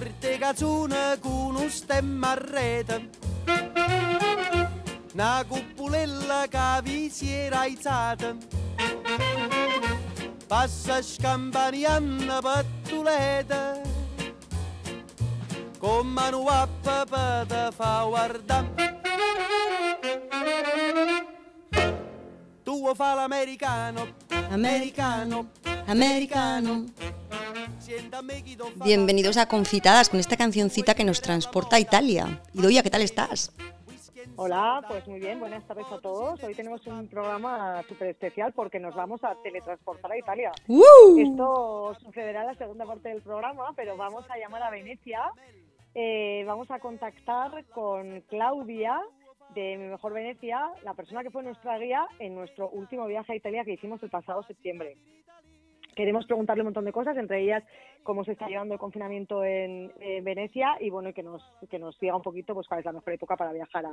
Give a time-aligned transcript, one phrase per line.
[0.00, 3.10] Porte cazzone con un stemma a rete.
[5.12, 8.34] Una cupulella che vi si era alzata.
[10.46, 13.78] Passa scampanianna pattuleta.
[15.76, 19.00] Con mano a papà te fa guardare.
[22.62, 24.06] Tu fa l'americano,
[24.48, 25.50] americano,
[25.84, 26.84] americano.
[28.84, 32.42] Bienvenidos a Confitadas con esta cancioncita que nos transporta a Italia.
[32.52, 33.54] Idoia, ¿qué tal estás?
[34.36, 36.42] Hola, pues muy bien, buenas tardes a todos.
[36.42, 40.52] Hoy tenemos un programa súper especial porque nos vamos a teletransportar a Italia.
[41.18, 45.22] Esto sucederá en la segunda parte del programa, pero vamos a llamar a Venecia.
[45.94, 49.00] Eh, vamos a contactar con Claudia,
[49.54, 53.36] de Mi Mejor Venecia, la persona que fue nuestra guía en nuestro último viaje a
[53.36, 54.96] Italia que hicimos el pasado septiembre.
[55.96, 57.64] Queremos preguntarle un montón de cosas, entre ellas
[58.02, 62.16] cómo se está llevando el confinamiento en, Venecia y bueno, que nos, que nos diga
[62.16, 63.84] un poquito pues cuál es la mejor época para viajar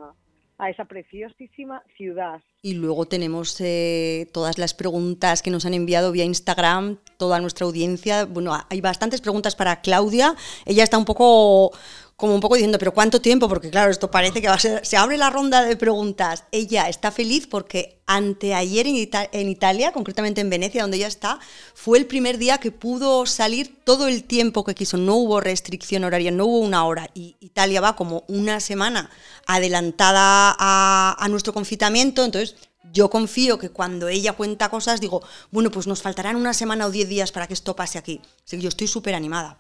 [0.60, 2.42] a, esa preciosísima ciudad.
[2.64, 7.66] Y luego tenemos eh, todas las preguntas que nos han enviado vía Instagram, toda nuestra
[7.66, 8.26] audiencia.
[8.26, 10.36] Bueno, hay bastantes preguntas para Claudia.
[10.66, 11.72] Ella está un poco
[12.18, 13.48] como un poco diciendo, pero ¿cuánto tiempo?
[13.48, 16.46] Porque claro, esto parece que va a ser, se abre la ronda de preguntas.
[16.52, 18.96] Ella está feliz porque anteayer en,
[19.32, 21.40] en Italia, concretamente en Venecia, donde ella está,
[21.76, 24.98] fue el primer día que pudo salir todo el tiempo que quiso.
[24.98, 27.10] No hubo restricción horaria, no hubo una hora.
[27.16, 29.10] Y Italia va como una semana
[29.48, 35.72] adelantada a, a nuestro confitamiento, entonces yo confío que cuando ella cuenta cosas digo, bueno,
[35.72, 38.22] pues nos faltarán una semana o diez días para que esto pase aquí.
[38.46, 39.58] Así que yo estoy súper animada.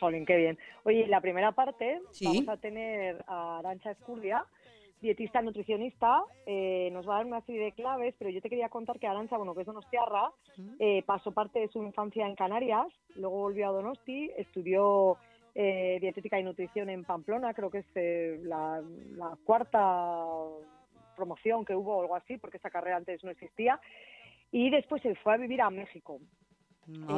[0.00, 0.58] Jolín, qué bien.
[0.84, 4.44] Oye, la primera parte vamos a tener a Arancha Escurdia,
[5.00, 8.68] dietista nutricionista, eh, nos va a dar una serie de claves, pero yo te quería
[8.68, 10.30] contar que Arancha, bueno, que es donostiarra,
[10.78, 15.16] eh, pasó parte de su infancia en Canarias, luego volvió a Donosti, estudió
[15.54, 18.82] eh, dietética y nutrición en Pamplona, creo que es la,
[19.16, 20.24] la, cuarta
[21.16, 23.80] promoción que hubo o algo así, porque esa carrera antes no existía,
[24.50, 26.18] y después se fue a vivir a México.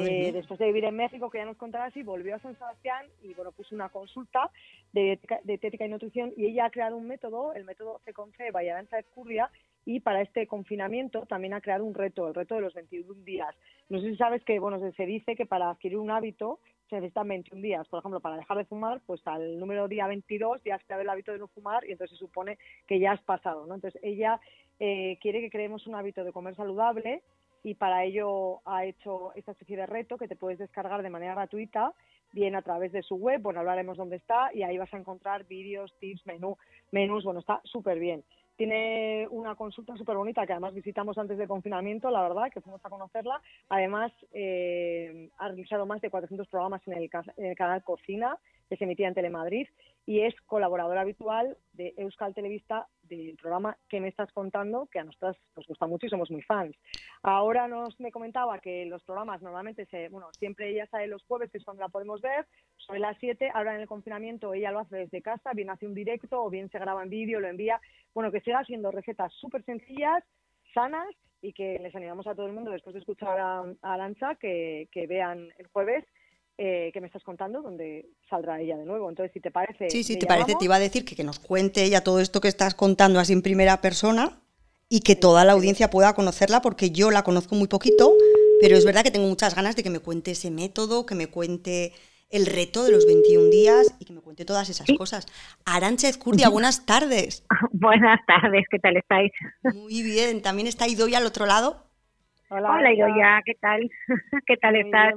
[0.00, 3.06] Eh, después de vivir en México, que ya nos contará así, volvió a San Sebastián
[3.22, 4.50] y bueno, puso una consulta
[4.92, 9.02] de, dietética y nutrición y ella ha creado un método, el método C11 Valladanza de
[9.02, 9.50] Escurria,
[9.84, 13.54] y para este confinamiento también ha creado un reto, el reto de los 21 días.
[13.88, 17.28] No sé si sabes que, bueno, se dice que para adquirir un hábito se necesitan
[17.28, 17.88] 21 días.
[17.88, 21.08] Por ejemplo, para dejar de fumar, pues al número día 22 ya has creado el
[21.08, 23.76] hábito de no fumar y entonces se supone que ya has pasado, ¿no?
[23.76, 24.40] Entonces ella
[24.80, 27.22] eh, quiere que creemos un hábito de comer saludable,
[27.62, 31.34] y para ello ha hecho esta especie de reto que te puedes descargar de manera
[31.34, 31.92] gratuita,
[32.32, 35.46] bien a través de su web, bueno, hablaremos dónde está y ahí vas a encontrar
[35.46, 36.56] vídeos, tips, menú,
[36.92, 38.24] menús, bueno, está súper bien.
[38.56, 42.84] Tiene una consulta súper bonita que además visitamos antes del confinamiento, la verdad, que fuimos
[42.84, 43.40] a conocerla.
[43.70, 48.38] Además, eh, ha realizado más de 400 programas en el, en el canal Cocina,
[48.70, 49.66] que se emitía en Telemadrid,
[50.06, 55.04] y es colaboradora habitual de Euskal Televista del programa que me estás contando, que a
[55.04, 56.76] nosotras nos gusta mucho y somos muy fans.
[57.24, 61.50] Ahora nos me comentaba que los programas normalmente se, bueno, siempre ella sale los jueves,
[61.50, 64.78] que es cuando la podemos ver, sobre las 7, ahora en el confinamiento ella lo
[64.78, 67.80] hace desde casa, bien hace un directo o bien se graba en vídeo, lo envía,
[68.14, 70.22] bueno, que siga haciendo recetas súper sencillas,
[70.72, 71.08] sanas
[71.42, 75.48] y que les animamos a todo el mundo después de escuchar a, a que vean
[75.58, 76.04] el jueves
[76.62, 79.08] eh, que me estás contando, donde saldrá ella de nuevo.
[79.08, 79.88] Entonces, si te parece...
[79.88, 82.42] Sí, sí, te parece, te iba a decir que, que nos cuente ella todo esto
[82.42, 84.42] que estás contando así en primera persona
[84.86, 88.12] y que toda la audiencia pueda conocerla, porque yo la conozco muy poquito,
[88.60, 91.28] pero es verdad que tengo muchas ganas de que me cuente ese método, que me
[91.28, 91.94] cuente
[92.28, 95.26] el reto de los 21 días y que me cuente todas esas cosas.
[95.64, 97.42] Arancha Ezcurdia, buenas tardes.
[97.72, 99.32] Buenas tardes, ¿qué tal estáis?
[99.62, 101.89] Muy bien, ¿también está Idoia al otro lado?
[102.52, 103.88] Hola, Hola Idoia, ¿qué tal?
[104.46, 105.14] ¿Qué tal estás?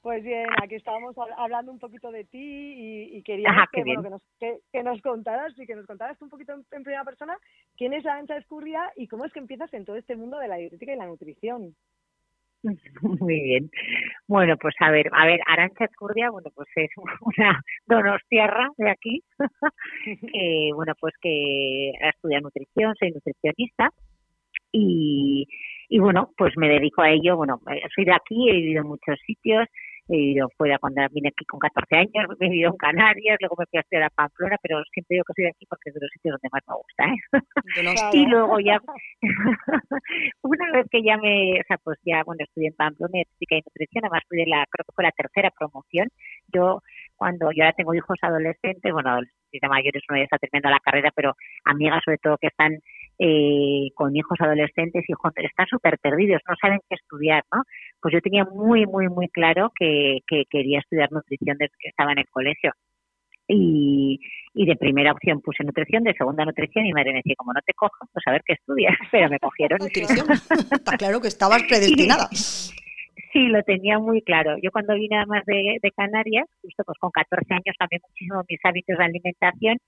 [0.00, 5.00] Pues bien, aquí estábamos hablando un poquito de ti y, queríamos que, nos, que, nos,
[5.00, 7.36] contaras y que nos contaras un poquito en, primera persona
[7.76, 10.56] quién es Arancha Escurria y cómo es que empiezas en todo este mundo de la
[10.56, 11.76] dietética y la nutrición.
[13.02, 13.70] Muy bien.
[14.26, 16.90] Bueno, pues a ver, a ver, Arancha Escurria, bueno, pues es
[17.20, 19.22] una donostiarra de aquí,
[20.04, 23.90] que, bueno, pues que estudia nutrición, soy nutricionista
[24.72, 25.46] y,
[25.88, 27.36] y bueno, pues me dedico a ello.
[27.36, 29.66] Bueno, eh, soy de aquí, he vivido en muchos sitios,
[30.08, 33.66] he vivido fuera cuando vine aquí con 14 años, he vivido en Canarias, luego me
[33.66, 36.00] fui a estudiar a Pamplona, pero siempre digo que soy de aquí porque es de
[36.00, 37.04] los sitios donde más me gusta.
[37.08, 38.16] ¿eh?
[38.20, 38.78] y luego ya,
[40.42, 43.62] una vez que ya me, o sea, pues ya, bueno, estudié en Pamplona, física y
[43.64, 46.08] nutrición, además fui de la, creo que fue la tercera promoción.
[46.52, 46.80] Yo,
[47.16, 49.38] cuando yo ahora tengo hijos adolescentes, bueno, adolescentes
[49.68, 51.34] mayores, uno ya está terminando la carrera, pero
[51.64, 52.78] amigas sobre todo que están
[53.18, 57.62] eh, con hijos adolescentes y están súper perdidos, no saben qué estudiar, ¿no?
[58.00, 62.12] Pues yo tenía muy, muy, muy claro que, que quería estudiar nutrición desde que estaba
[62.12, 62.72] en el colegio.
[63.48, 64.20] Y,
[64.54, 67.60] y de primera opción puse nutrición, de segunda nutrición y madre me decía, como no
[67.64, 69.78] te cojo, pues a ver qué estudias, pero me cogieron.
[69.78, 72.28] Nutrición, está claro que estabas predestinada.
[73.32, 74.56] Sí, lo tenía muy claro.
[74.62, 78.60] Yo cuando vine además de, de Canarias, justo pues con 14 años cambié muchísimo mis
[78.64, 79.78] hábitos de alimentación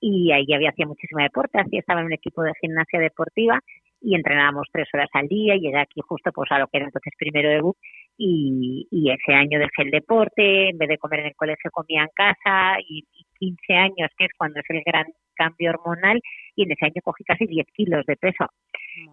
[0.00, 3.60] y ahí había hacía muchísimo deporte, así estaba en un equipo de gimnasia deportiva
[4.00, 6.86] y entrenábamos tres horas al día y llegué aquí justo pues a lo que era
[6.86, 7.72] entonces primero de
[8.18, 12.02] y, y ese año dejé el deporte, en vez de comer en el colegio comía
[12.02, 13.04] en casa y,
[13.38, 15.04] 15 años, que es cuando es el gran
[15.34, 16.20] cambio hormonal,
[16.54, 18.46] y en ese año cogí casi 10 kilos de peso.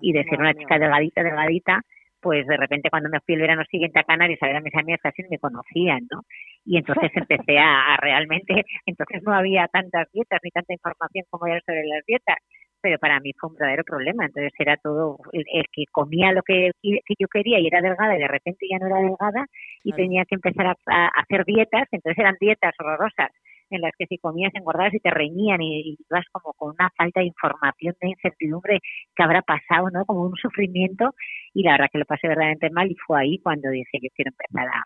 [0.02, 1.82] y de ser una chica delgadita, delgadita,
[2.24, 4.74] pues de repente cuando me fui el verano siguiente a Canarias a ver a mis
[4.75, 6.22] amigas casi me conocían, ¿no?
[6.66, 11.60] Y entonces empecé a, realmente, entonces no había tantas dietas ni tanta información como hay
[11.66, 12.38] sobre las dietas,
[12.81, 14.25] pero para mí fue un verdadero problema.
[14.25, 18.20] Entonces era todo el, que comía lo que, que, yo quería y era delgada y
[18.20, 19.46] de repente ya no era delgada
[19.84, 23.31] y tenía que empezar a, hacer dietas, entonces eran dietas horrorosas
[23.70, 27.22] en las que si comías engordabas y te reñían y, ibas como con una falta
[27.22, 28.80] de información, de incertidumbre
[29.16, 30.06] que habrá pasado, ¿no?
[30.06, 31.16] Como un sufrimiento
[31.54, 34.32] y la verdad que lo pasé verdaderamente mal y fue ahí cuando dije yo quiero
[34.32, 34.84] empezar a,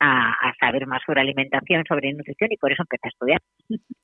[0.00, 3.40] a, saber más sobre alimentación, sobre nutrición y por eso empecé a estudiar.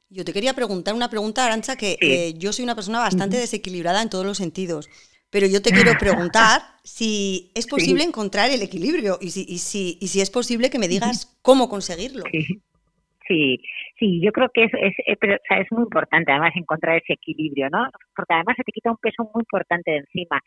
[0.09, 4.03] Yo te quería preguntar una pregunta, Arancha, que eh, yo soy una persona bastante desequilibrada
[4.03, 4.89] en todos los sentidos.
[5.31, 9.99] Pero yo te quiero preguntar si es posible encontrar el equilibrio y si, y, si,
[10.01, 12.25] y si es posible que me digas cómo conseguirlo.
[12.33, 12.61] Sí,
[13.99, 16.97] sí, yo creo que es, es, eh, pero, o sea, es muy importante además encontrar
[16.97, 17.89] ese equilibrio, ¿no?
[18.15, 20.41] Porque además se te quita un peso muy importante de encima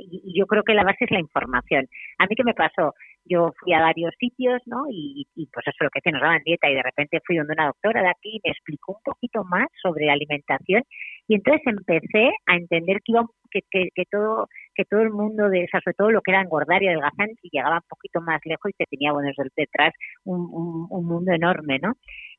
[0.00, 1.86] y, yo creo que la base es la información.
[2.18, 2.94] A mí qué me pasó,
[3.24, 4.84] yo fui a varios sitios, ¿no?
[4.90, 7.54] Y, y pues eso lo que te nos daban dieta y de repente fui donde
[7.54, 10.82] una doctora de aquí y me explicó un poquito más sobre alimentación
[11.28, 15.48] y entonces empecé a entender que iba que, que, que todo que todo el mundo
[15.48, 18.70] de sobre todo lo que era engordar y adelgazar y llegaba un poquito más lejos
[18.70, 19.92] y te tenía bueno detrás
[20.24, 21.94] un, un, un mundo enorme no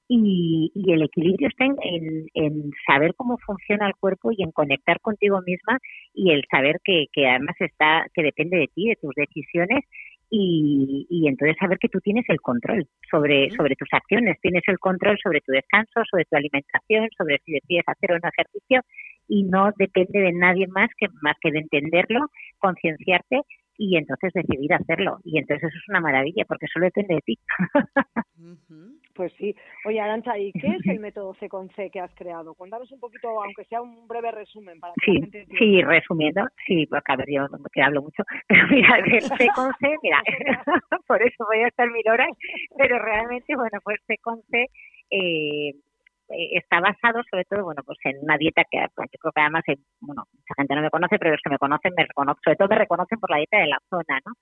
[0.08, 5.02] y, y el equilibrio está en, en, saber cómo funciona el cuerpo y en conectar
[5.02, 5.80] contigo misma
[6.14, 9.84] y el saber que, que además está que depende de ti de tus decisiones
[10.30, 14.78] y, y entonces saber que tú tienes el control sobre, sobre tus acciones, tienes el
[14.80, 18.82] control sobre tu descanso, sobre tu alimentación, sobre si decides hacer un ejercicio
[19.28, 22.28] y no depende de nadie más que más que de entenderlo,
[22.60, 23.42] concienciarte
[23.78, 25.20] y entonces decidir hacerlo.
[25.24, 27.40] Y entonces eso es una maravilla porque solo depende de ti.
[29.14, 29.56] Pues sí.
[29.86, 32.54] Oye, Arancha, ¿y qué es el método C con C que has creado?
[32.54, 36.42] Cuéntanos un poquito, aunque sea un breve resumen para que sí, la gente Sí, resumiendo,
[36.66, 40.22] sí, porque a ver, yo que hablo mucho, pero mira, el C con C, mira,
[41.08, 42.30] por eso voy a estar mil horas,
[42.78, 44.68] pero realmente, bueno, pues C con C
[45.10, 45.74] eh,
[46.30, 49.64] está basado sobre todo, bueno, pues en una dieta que yo creo que además,
[50.02, 52.68] bueno, mucha gente no me conoce, pero los que me conocen me reconocen, sobre todo
[52.68, 54.34] me reconocen por la dieta de la zona, ¿no?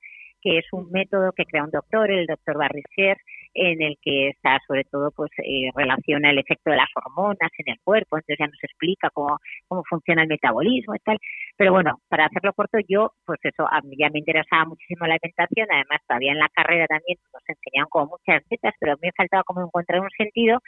[0.42, 3.18] Que es un método que crea un doctor, el doctor Barrissier,
[3.56, 7.72] en el que está sobre todo pues eh, relaciona el efecto de las hormonas en
[7.72, 9.38] el cuerpo, entonces ya nos explica cómo,
[9.68, 11.18] cómo funciona el metabolismo y tal.
[11.56, 15.16] Pero bueno, para hacerlo corto, yo, pues eso, a mí ya me interesaba muchísimo la
[15.16, 19.02] alimentación, además todavía en la carrera también nos enseñaban como muchas dietas, pero a mí
[19.04, 20.60] me faltaba como encontrar un sentido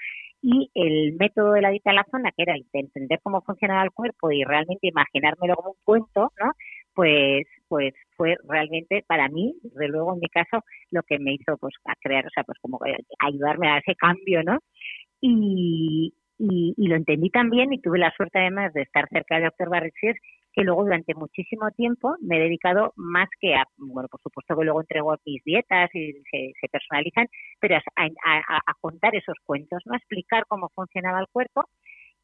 [0.41, 3.41] y el método de la dieta a la zona, que era el de entender cómo
[3.41, 6.51] funcionaba el cuerpo y realmente imaginármelo como un cuento, ¿no?
[6.93, 11.57] Pues, pues fue realmente para mí, desde luego en mi caso, lo que me hizo
[11.57, 12.79] pues a crear, o sea, pues como
[13.19, 14.59] ayudarme a ese cambio, ¿no?
[15.21, 19.45] Y, y, y, lo entendí también y tuve la suerte además de estar cerca del
[19.45, 20.15] doctor Barrichier
[20.57, 24.63] que luego durante muchísimo tiempo me he dedicado más que a, bueno, por supuesto que
[24.63, 27.27] luego entrego mis dietas y se, se personalizan,
[27.59, 29.93] pero a, contar esos cuentos, ¿no?
[29.93, 31.65] A explicar cómo funcionaba el cuerpo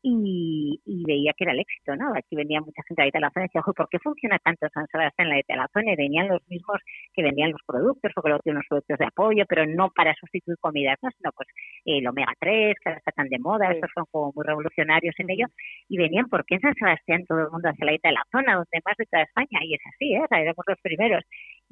[0.03, 2.13] y, y, veía que era el éxito, ¿no?
[2.13, 5.29] Aquí venía mucha gente a la zona y decía, ¿por qué funciona tanto San Sebastián
[5.31, 5.93] en la zona?
[5.93, 6.77] Y venían los mismos
[7.13, 10.57] que vendían los productos, porque luego tienen unos productos de apoyo, pero no para sustituir
[10.59, 11.09] comidas, ¿no?
[11.17, 11.47] Sino pues
[11.85, 15.29] el omega 3, que ahora está tan de moda, estos son como muy revolucionarios en
[15.31, 15.47] ello,
[15.87, 18.25] y venían, ¿por qué en San Sebastián todo el mundo hace la dieta de la
[18.29, 19.63] zona, donde más de toda España?
[19.63, 20.21] Y es así, ¿eh?
[20.21, 21.23] O sea, éramos los primeros.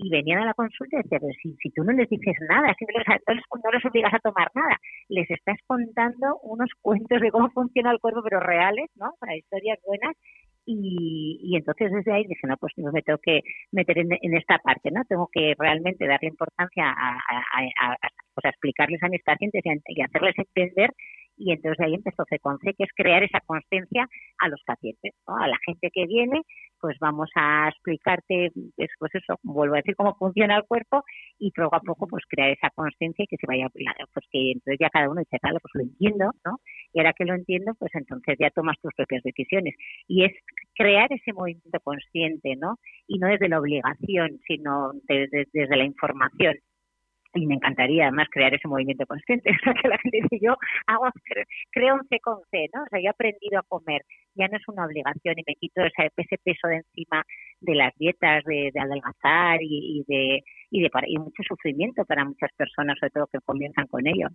[0.04, 2.74] Y venían a la consulta y decían, pero si, si tú no les dices nada,
[2.78, 4.78] si no les, no les obligas a tomar nada,
[5.10, 9.14] les estás contando unos cuentos de cómo funciona el cuerpo pero reales, ¿no?
[9.20, 10.16] Para historias buenas.
[10.66, 13.42] Y, y entonces desde ahí dije, no, pues me tengo que
[13.72, 15.04] meter en, en esta parte, ¿no?
[15.06, 17.98] Tengo que realmente darle importancia a, a, a,
[18.34, 20.92] pues explicarles a mis pacientes y, hacerles entender
[21.38, 24.08] y entonces ahí empezó C que es crear esa conciencia
[24.40, 25.38] a los pacientes, ¿no?
[25.38, 26.42] a la gente que viene,
[26.80, 31.04] pues vamos a explicarte, después eso, vuelvo a decir cómo funciona el cuerpo
[31.40, 34.78] y poco a poco pues crear esa conciencia y que se vaya, pues que entonces
[34.80, 36.58] ya cada uno dice, pues lo entiendo, ¿no?
[36.94, 39.76] Y ahora que lo entiendo, pues entonces ya tomas tus propias decisiones.
[40.08, 40.34] Y es
[40.76, 42.78] crear ese movimiento consciente, ¿no?
[43.08, 46.56] Y no desde la obligación, sino desde, desde la información
[47.34, 50.56] y me encantaría además crear ese movimiento consciente, o sea, que la gente dice, yo
[50.88, 51.10] hago,
[51.72, 52.84] creo un C con C, ¿no?
[52.84, 54.04] O sea, yo he aprendido a comer,
[54.36, 57.24] ya no es una obligación y me quito ese, ese peso de encima
[57.62, 62.98] de las dietas, de, adelgazar y, de, y de y mucho sufrimiento para muchas personas,
[63.00, 64.28] sobre todo que comienzan con ello.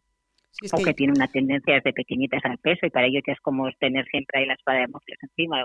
[0.73, 3.71] o que, tienen una tendencia desde pequeñitas al peso y para ellos ya es como
[3.79, 5.63] tener siempre ahí la espada de Mocles encima,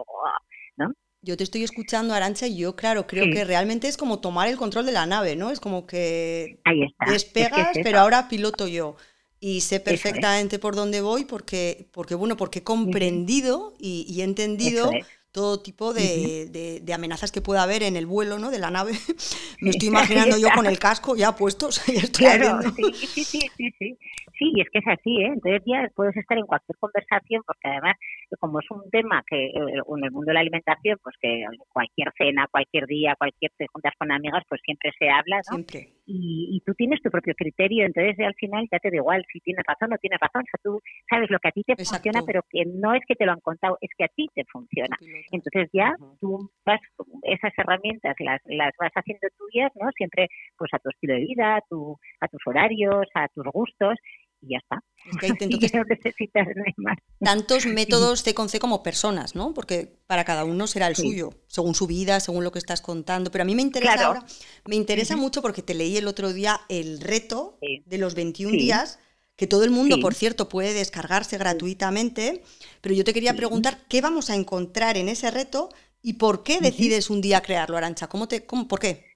[0.78, 0.92] ¿no?
[1.24, 4.58] Yo te estoy escuchando, Arancha, y yo, claro, creo que realmente es como tomar el
[4.58, 5.51] control de la nave, ¿no?
[5.51, 6.60] Es como que
[7.06, 8.96] despegas, pero ahora piloto yo.
[9.40, 14.92] Y sé perfectamente por dónde voy porque, porque, bueno, porque he comprendido y, he entendido
[15.32, 18.50] todo tipo de, amenazas que pueda haber en el vuelo ¿no?
[18.50, 18.94] de la nave.
[19.62, 23.74] Me estoy imaginando yo con el casco ya puessto, ya estoy claro, sí, sí, sí,
[23.78, 23.98] sí,
[24.42, 24.52] sí.
[24.56, 25.32] Y es que es así, ¿eh?
[25.34, 27.96] Entonces ya puedes estar en cualquier conversación, porque además,
[28.40, 32.12] como es un tema que eh, en el mundo de la alimentación, pues que cualquier
[32.18, 35.58] cena, cualquier día, cualquier te juntas con amigas, pues siempre se habla, ¿no?
[35.58, 35.94] Siempre.
[36.06, 39.64] Y, tú tienes tu propio criterio, entonces al final ya te da igual si tienes
[39.66, 40.80] razón o no tienes razón, o sea, tú
[41.10, 43.40] sabes lo que a ti te funciona, pero que no es que te lo han
[43.40, 44.96] contado, es que a ti te funciona.
[45.32, 46.80] Entonces ya tú vas,
[47.24, 49.90] esas herramientas las, las vas haciendo tuyas, ¿no?
[49.96, 53.98] Siempre pues a tu estilo de vida, a, tu, a tus horarios, a tus gustos
[54.42, 54.84] y ya está.
[55.22, 56.98] entonces, no necesitas más.
[57.20, 59.54] Tantos métodos C con C como personas, ¿no?
[59.54, 63.32] Porque para cada uno será el suyo, según su vida, según lo que estás contando.
[63.32, 64.26] Pero a mí me interesa ahora,
[64.66, 69.00] me interesa mucho porque te leí el otro día el reto de los 21 días,
[69.36, 72.42] que todo el mundo, por cierto, puede descargarse gratuitamente.
[72.82, 75.70] Pero yo te quería preguntar, ¿qué vamos a encontrar en ese reto
[76.02, 78.08] y por qué decides un día crearlo, Arancha?
[78.08, 79.12] ¿Cómo te, cómo, ¿Por qué?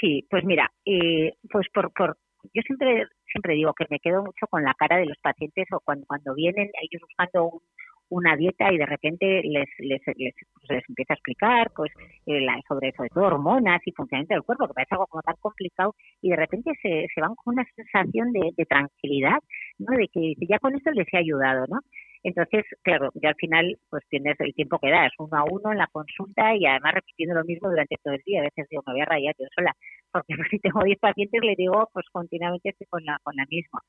[0.00, 2.18] Sí, pues mira, eh, pues por, por,
[2.52, 5.80] yo siempre siempre digo que me quedo mucho con la cara de los pacientes o
[5.80, 7.62] cuando, vienen ellos buscando
[8.08, 11.90] una dieta y de repente les, les, les, pues empieza a explicar pues
[12.26, 15.34] eh, la, sobre sobre todo hormonas y funcionamiento del cuerpo, que parece algo como tan
[15.40, 19.38] complicado y de repente se, se van con una sensación de, de tranquilidad,
[19.78, 19.96] ¿no?
[19.96, 21.80] De que ya con esto les he ayudado, ¿no?
[22.24, 25.78] Entonces, claro, ya al final pues tienes el tiempo que das, uno a uno en
[25.78, 28.40] la consulta y además repitiendo lo mismo durante todo el día.
[28.40, 29.72] A veces digo, me voy a rayar yo sola,
[30.10, 33.80] porque si tengo 10 pacientes le digo, pues continuamente estoy con la, con la misma.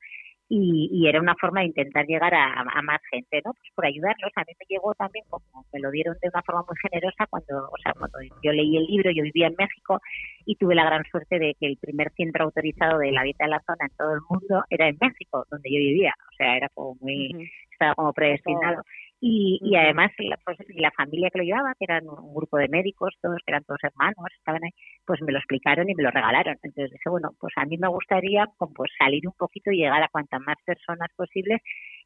[0.48, 3.52] Y, y era una forma de intentar llegar a, a, más gente, ¿no?
[3.52, 4.30] Pues por ayudarlos.
[4.36, 7.68] A mí me llegó también, como me lo dieron de una forma muy generosa, cuando,
[7.68, 10.00] o sea, cuando yo leí el libro, yo vivía en México
[10.44, 13.50] y tuve la gran suerte de que el primer centro autorizado de la dieta de
[13.50, 16.14] la zona en todo el mundo era en México, donde yo vivía.
[16.32, 18.82] O sea, era como muy, estaba como predestinado.
[19.20, 22.68] Y, y además la, pues, la familia que lo llevaba, que eran un grupo de
[22.68, 24.70] médicos, todos que eran todos hermanos, estaban ahí,
[25.06, 26.56] pues me lo explicaron y me lo regalaron.
[26.62, 30.08] Entonces dije, bueno, pues a mí me gustaría pues, salir un poquito y llegar a
[30.08, 31.60] cuantas más personas posibles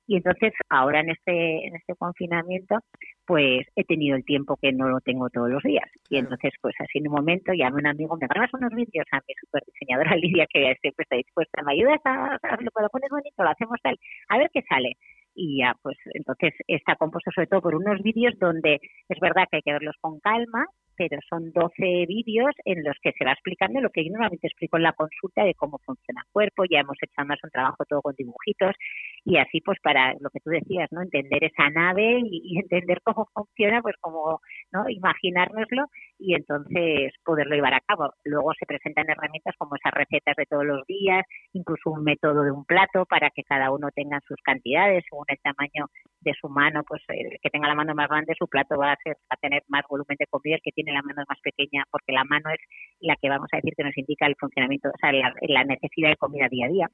[0.06, 2.78] y entonces ahora en este en este confinamiento
[3.26, 5.88] pues he tenido el tiempo que no lo tengo todos los días.
[6.08, 9.06] Y entonces pues así en un momento llamé a un amigo me grabas unos vídeos
[9.12, 12.88] a mi super diseñadora Lidia que siempre está dispuesta me ayudas a, a lo, lo
[12.88, 13.96] pones bonito lo hacemos tal
[14.28, 14.96] a ver qué sale
[15.34, 19.56] y ya pues entonces está compuesto sobre todo por unos vídeos donde es verdad que
[19.56, 20.66] hay que verlos con calma
[21.00, 24.76] pero son 12 vídeos en los que se va explicando lo que yo normalmente explico
[24.76, 28.02] en la consulta de cómo funciona el cuerpo, ya hemos hecho más un trabajo todo
[28.02, 28.74] con dibujitos
[29.24, 31.02] y así pues para lo que tú decías, ¿no?
[31.02, 34.40] Entender esa nave y, entender cómo funciona, pues como,
[34.72, 34.88] ¿no?
[34.88, 35.86] Imaginárnoslo
[36.18, 38.12] y entonces poderlo llevar a cabo.
[38.24, 42.50] Luego se presentan herramientas como esas recetas de todos los días, incluso un método de
[42.50, 45.86] un plato para que cada uno tenga sus cantidades según el tamaño
[46.20, 48.96] de su mano, pues el que tenga la mano más grande, su plato va a
[49.02, 51.84] ser va a tener más volumen de comida, el que tiene la mano más pequeña,
[51.90, 52.60] porque la mano es
[53.00, 56.16] la que vamos a decir que nos indica el funcionamiento, o sea, la, necesidad de
[56.16, 56.88] comida día a día.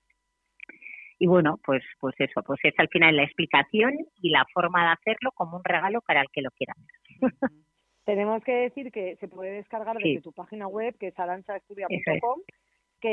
[1.18, 4.92] Y bueno, pues, pues eso, pues es al final la explicación y la forma de
[4.92, 6.74] hacerlo como un regalo para el que lo quiera.
[8.04, 12.40] Tenemos que decir que se puede descargar desde tu página web, que es aranchaestudia.com,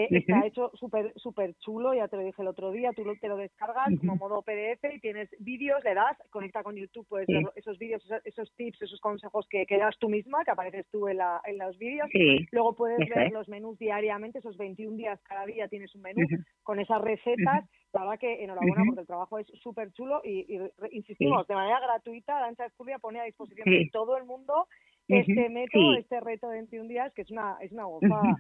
[0.10, 3.28] que está hecho súper super chulo, ya te lo dije el otro día, tú te
[3.28, 7.44] lo descargas como modo PDF y tienes vídeos, le das, conecta con YouTube, puedes ver
[7.56, 11.18] esos vídeos, esos, tips, esos consejos que, que, das tú misma, que apareces tú en,
[11.18, 12.10] la, en los vídeos.
[12.52, 16.22] Luego puedes ver los menús diariamente, esos 21 días cada día tienes un menú
[16.64, 17.70] con esas recetas.
[17.94, 20.60] La verdad que enhorabuena porque el trabajo es súper chulo y,
[20.92, 24.68] insistimos, de manera gratuita, Dancha Escuria pone a disposición de todo el mundo
[25.08, 28.38] este método, este reto de 21 días, que es una, es una gozada.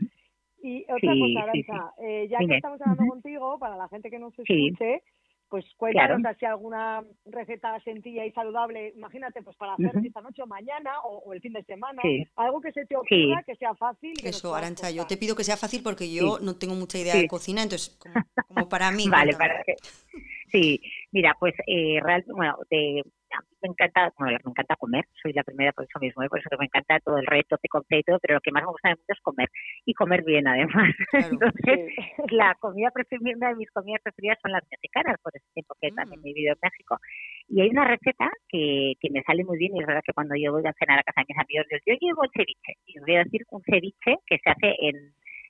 [0.63, 4.31] Y otra cosa, Arancha, eh, ya que estamos hablando contigo, para la gente que no
[4.31, 5.03] se escuche,
[5.49, 10.47] pues cuéntanos si alguna receta sencilla y saludable, imagínate, pues para hacer esta noche o
[10.47, 12.01] mañana o, el fin de semana,
[12.37, 14.13] algo que se te ocurra, que sea fácil.
[14.23, 17.27] Eso, Arancha, yo te pido que sea fácil porque yo no tengo mucha idea de
[17.27, 17.99] cocina, entonces,
[18.47, 19.05] como, para mí.
[19.11, 19.75] vale, para que...
[20.49, 23.03] Sí, mira, pues eh, real, bueno, de
[23.63, 26.29] me encanta, bueno, me encanta comer, soy la primera por eso mismo, ¿eh?
[26.29, 28.51] por eso que me encanta todo el reto que conté y todo, pero lo que
[28.51, 29.49] más me gusta de mundo es comer
[29.85, 30.93] y comer bien además.
[31.13, 31.79] Entonces,
[32.29, 35.91] la comida preferida, una de mis comidas preferidas son las mexicanas, por ese tiempo que
[35.91, 36.97] también he vivido en México.
[37.47, 40.35] Y hay una receta que, que me sale muy bien y es verdad que cuando
[40.35, 42.73] yo voy a cenar a casa de mis amigos, yo, yo llevo el ceviche.
[42.85, 44.95] Y os voy a decir un ceviche que se hace en,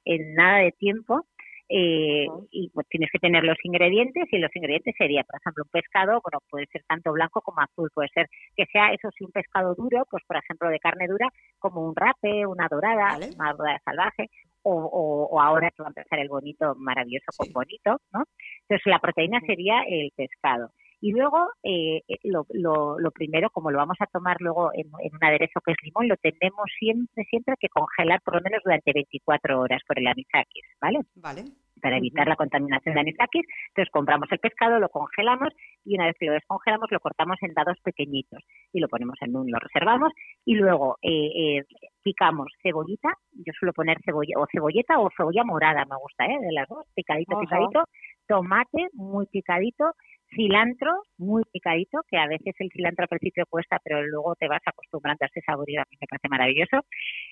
[0.05, 1.25] en nada de tiempo
[1.69, 5.71] eh, y pues tienes que tener los ingredientes y los ingredientes sería, por ejemplo, un
[5.71, 9.31] pescado, bueno, puede ser tanto blanco como azul, puede ser que sea eso sí un
[9.31, 11.29] pescado duro, pues por ejemplo de carne dura,
[11.59, 14.29] como un rape, una dorada, una dorada salvaje,
[14.63, 18.23] o, o, ahora que va a empezar el bonito maravilloso con bonito, ¿no?
[18.61, 20.71] Entonces la proteína sería el pescado.
[21.03, 24.87] Y luego, eh, eh, lo, lo, lo, primero, como lo vamos a tomar luego en,
[25.03, 28.61] en, un aderezo que es limón, lo tenemos siempre, siempre que congelar por lo menos
[28.63, 31.01] durante 24 horas por el anisakis, ¿vale?
[31.15, 31.43] Vale.
[31.81, 33.45] Para evitar la contaminación de anisakis.
[33.67, 35.49] Entonces compramos el pescado, lo congelamos
[35.83, 38.41] y una vez que lo descongelamos lo cortamos en dados pequeñitos
[38.71, 40.13] y lo ponemos en un, lo reservamos
[40.45, 41.65] y luego eh, eh,
[42.01, 46.39] picamos cebollita, yo suelo poner cebolla o cebolleta o cebolla morada, me gusta, ¿eh?
[46.39, 47.83] De las dos, picadito, picadito,
[48.25, 49.91] tomate muy picadito
[50.35, 54.61] cilantro muy picadito, que a veces el cilantro al principio cuesta, pero luego te vas
[54.65, 56.85] acostumbrando a ese sabor y a mí me parece maravilloso.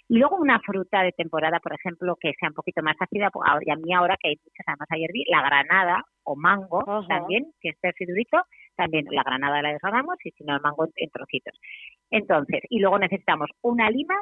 [0.07, 3.47] Y luego una fruta de temporada, por ejemplo, que sea un poquito más ácida, pues,
[3.65, 7.51] y a mí ahora que hay muchas, además ayer vi la granada o mango también,
[7.59, 8.05] que esté así
[8.75, 11.53] también la granada la desgranamos y si no el mango en trocitos.
[12.09, 14.15] Entonces, y luego necesitamos una lima,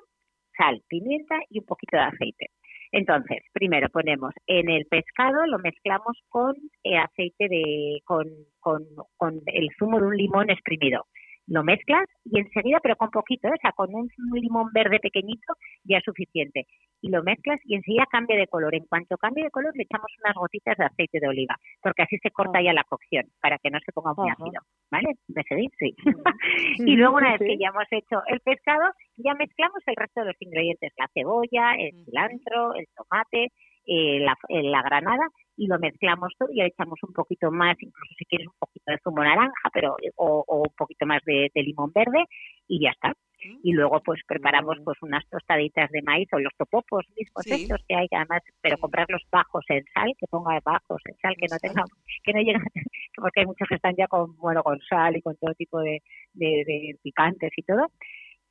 [0.58, 2.48] sal, pimienta y un poquito de aceite.
[2.92, 8.28] Entonces, primero ponemos en el pescado, lo mezclamos con eh, aceite de, con,
[8.60, 8.84] con,
[9.18, 11.06] con el zumo de un limón exprimido
[11.50, 13.54] lo mezclas y enseguida, pero con poquito, ¿eh?
[13.56, 15.54] o sea, con un, limón verde pequeñito
[15.84, 16.68] ya es suficiente.
[17.02, 18.76] Y lo mezclas y enseguida cambia de color.
[18.76, 22.18] En cuanto cambie de color, le echamos unas gotitas de aceite de oliva, porque así
[22.22, 24.62] se corta ya la cocción, para que no se ponga muy ácido.
[24.92, 25.16] ¿Vale?
[25.28, 25.72] ¿Me seguís?
[25.80, 25.96] Sí.
[26.78, 30.28] y luego, una vez que ya hemos hecho el pescado, ya mezclamos el resto de
[30.28, 33.50] los ingredientes: la cebolla, el cilantro, el tomate,
[33.86, 35.28] eh, la, la granada
[35.60, 38.92] y lo mezclamos todo y le echamos un poquito más, incluso si quieres un poquito
[38.92, 42.24] de zumo naranja, pero o, un poquito más de, limón verde
[42.68, 43.10] y ya está.
[43.10, 43.60] Mm.
[43.64, 47.96] Y luego pues preparamos pues unas tostaditas de maíz o los topopos mismos estos que
[47.96, 51.84] hay además, pero comprarlos bajos en sal, que ponga bajos en sal, que no tenga,
[52.24, 52.64] que no lleguen,
[53.16, 56.02] porque hay muchos que están ya con bueno con sal y con todo tipo de,
[56.34, 57.88] de picantes y todo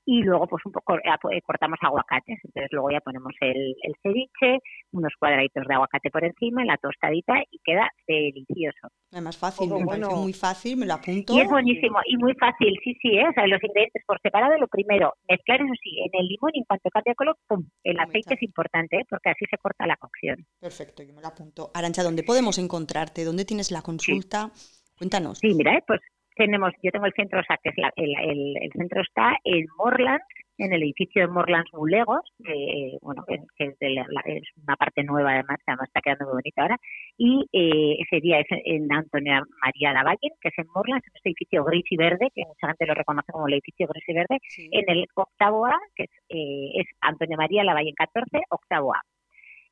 [0.09, 4.59] y luego pues un poco eh, cortamos aguacates, entonces luego ya ponemos el, el ceviche,
[4.93, 8.89] unos cuadraditos de aguacate por encima, la tostadita y queda delicioso.
[9.13, 11.35] Además fácil, me parece muy fácil, me lo apunto.
[11.37, 13.29] Y es buenísimo y muy fácil, sí, sí, ¿eh?
[13.29, 16.61] o sea, los ingredientes por separado, lo primero, mezclar eso sí, en el limón y
[16.61, 19.05] en cuanto cambia de color, pum, el aceite es importante ¿eh?
[19.11, 20.39] porque así se corta la cocción.
[20.59, 21.71] Perfecto, yo me lo apunto.
[21.75, 23.25] Arancha, ¿dónde podemos encontrarte?
[23.25, 24.53] ¿Dónde tienes la consulta?
[24.97, 25.39] Cuéntanos.
[25.39, 26.01] Sí, mira, eh, pues
[26.39, 28.15] tenemos, yo tengo el centro, o sea, que es el,
[28.63, 30.25] el, centro está en Morlands,
[30.57, 35.71] en el edificio de Morlands Bulegos, eh, bueno, que, es, una parte nueva además, que
[35.73, 36.77] además está quedando muy bonita ahora,
[37.17, 41.29] y eh, ese día es en Antonia María Lavalle, que es en Morlands, en este
[41.31, 44.39] edificio gris y verde, que mucha gente lo reconoce como el edificio gris y verde,
[44.71, 49.03] en el octavo A, que es, eh, es Antonia María Lavalle 14, octavo A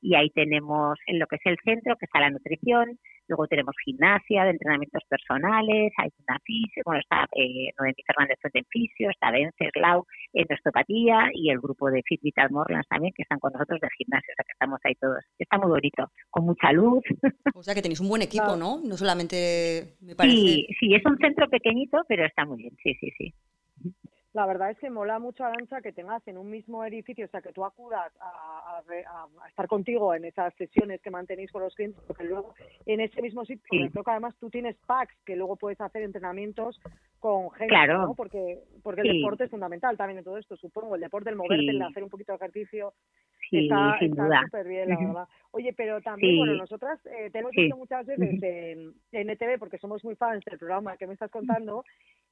[0.01, 3.75] y ahí tenemos en lo que es el centro, que está la nutrición, luego tenemos
[3.85, 9.31] gimnasia de entrenamientos personales, hay una fisio, bueno, está eh, Noemí Fernández en fisio, está
[9.31, 13.81] Venceslau en osteopatía y el grupo de Fit Vital Morlands también, que están con nosotros
[13.81, 15.25] de gimnasia, o sea que estamos ahí todos.
[15.39, 17.03] Está muy bonito, con mucha luz.
[17.57, 18.81] O sea que tenéis un buen equipo, ¿no?
[18.85, 20.37] No solamente me parece...
[20.37, 23.35] Sí, sí, es un centro pequeñito, pero está muy bien, sí, sí, sí
[24.37, 27.41] la verdad es que mola mucho, Arancha, que tengas en un mismo edificio, o sea,
[27.41, 28.83] que tú acudas a,
[29.49, 33.47] estar contigo en esas sesiones que mantenéis con los clientes, porque luego en ese mismo
[33.47, 36.79] sitio, creo que además tú tienes packs que luego puedes hacer entrenamientos
[37.19, 38.09] con gente, claro.
[38.09, 38.15] ¿no?
[38.15, 41.71] Porque, porque el deporte es fundamental también en todo esto, supongo, el deporte, el moverte,
[41.71, 42.93] el hacer un poquito de ejercicio,
[43.51, 45.29] está súper bien, la verdad.
[45.53, 49.79] Oye, pero también, bueno, nosotras eh, te hemos visto muchas veces en, en ETV, porque
[49.79, 51.83] somos muy fans del programa que me estás contando,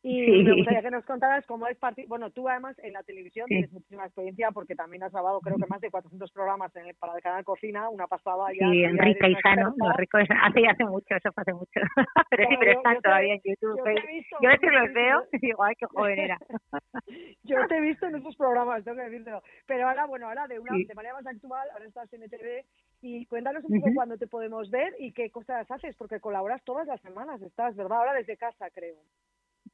[0.07, 2.07] y me gustaría que nos contaras cómo es partir.
[2.07, 5.67] Bueno, tú además en la televisión tienes muchísima experiencia porque también has grabado creo que
[5.67, 8.69] más de 400 programas en el, para el canal Cocina, una pasada ya.
[8.71, 11.81] Sí, en Rica y Sano, lo rico es, hace, hace mucho, eso hace mucho.
[12.31, 13.79] pero sí, pero están todavía en YouTube.
[13.79, 16.39] Yo, visto, yo a veces los veo y digo, ay, qué joven era.
[17.45, 19.43] yo te he visto en esos programas, tengo que decirlo.
[19.67, 22.63] Pero ahora, bueno, ahora de, una, de manera más actual, ahora estás en ETV
[23.01, 26.87] y cuéntanos un poco cuándo te podemos ver y qué cosas haces, porque colaboras todas
[26.87, 28.01] las semanas, estás, ¿verdad?
[28.01, 28.97] Ahora desde casa, creo.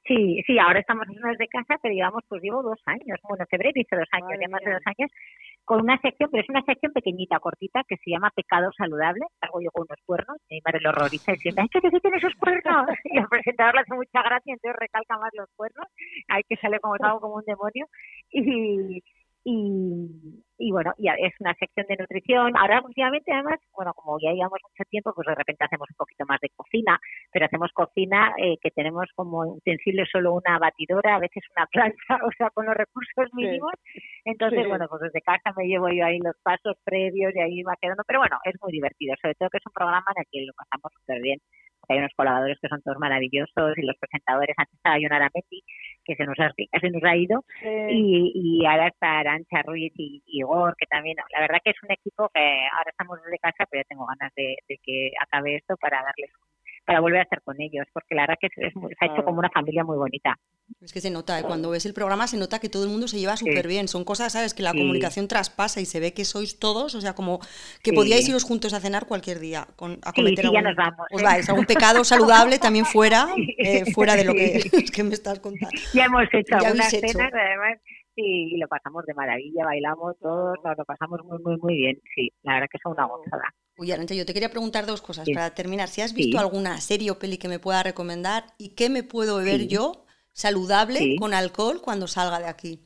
[0.06, 3.96] Sí, sí, ahora estamos desde casa, pero llevamos, pues llevo dos años, bueno, febrero hice
[3.96, 5.10] dos años, ya más de dos años,
[5.64, 9.26] con una sección, pero es una sección pequeñita, cortita, que se llama Pecado Saludable.
[9.42, 11.90] Hago yo con unos cuernos, y mi madre lo horroriza y siempre, ¡ay, que te
[11.90, 12.86] quiten esos cuernos!
[13.04, 15.86] Y al presentador le hace mucha gracia, entonces recalca más los cuernos,
[16.28, 17.86] hay que sale como algo como un demonio.
[18.30, 19.02] Y,
[19.44, 22.56] y, y bueno, ya es una sección de nutrición.
[22.56, 26.24] Ahora últimamente además, bueno, como ya llevamos mucho tiempo, pues de repente hacemos un poquito
[26.26, 27.00] más de cocina,
[27.32, 32.24] pero hacemos cocina eh, que tenemos como utensilio solo una batidora, a veces una plancha,
[32.24, 33.72] o sea, con los recursos mínimos.
[34.24, 37.76] Entonces, bueno, pues desde casa me llevo yo ahí los pasos previos y ahí va
[37.80, 40.46] quedando, pero bueno, es muy divertido, sobre todo que es un programa en el que
[40.46, 41.38] lo pasamos súper bien
[41.90, 45.62] hay unos colaboradores que son todos maravillosos y los presentadores, antes estaba Yonara Metti,
[46.04, 50.22] que se nos ha, se nos ha ido, y, y ahora está Arancha Ruiz y,
[50.26, 53.82] Igor, que también, la verdad que es un equipo que ahora estamos desde casa, pero
[53.82, 56.30] yo tengo ganas de, de que acabe esto para darles
[56.90, 59.38] para volver a estar con ellos, porque la verdad que es, se ha hecho como
[59.38, 60.36] una familia muy bonita.
[60.80, 61.44] Es que se nota, ¿eh?
[61.44, 63.86] cuando ves el programa se nota que todo el mundo se lleva súper bien.
[63.86, 64.54] Son cosas, ¿sabes?
[64.54, 67.38] Que la comunicación traspasa y se ve que sois todos, o sea, como
[67.84, 71.06] que podíais iros juntos a cenar cualquier día, con, a cometer algún, ya nos vamos,
[71.12, 74.58] os vais, algún pecado saludable también fuera, eh, fuera de lo que,
[74.92, 75.70] que, me estás contando.
[75.94, 77.78] Ya hemos hecho algunas cenas, además,
[78.16, 82.00] y lo pasamos de maravilla, bailamos todos, nos lo pasamos muy, muy, muy bien.
[82.16, 83.54] Sí, la verdad que es una gozada.
[83.80, 85.88] Uy, Arancha, yo te quería preguntar dos cosas para terminar.
[85.88, 89.38] Si has visto alguna serie o peli que me pueda recomendar y qué me puedo
[89.38, 92.84] beber yo saludable con alcohol cuando salga de aquí.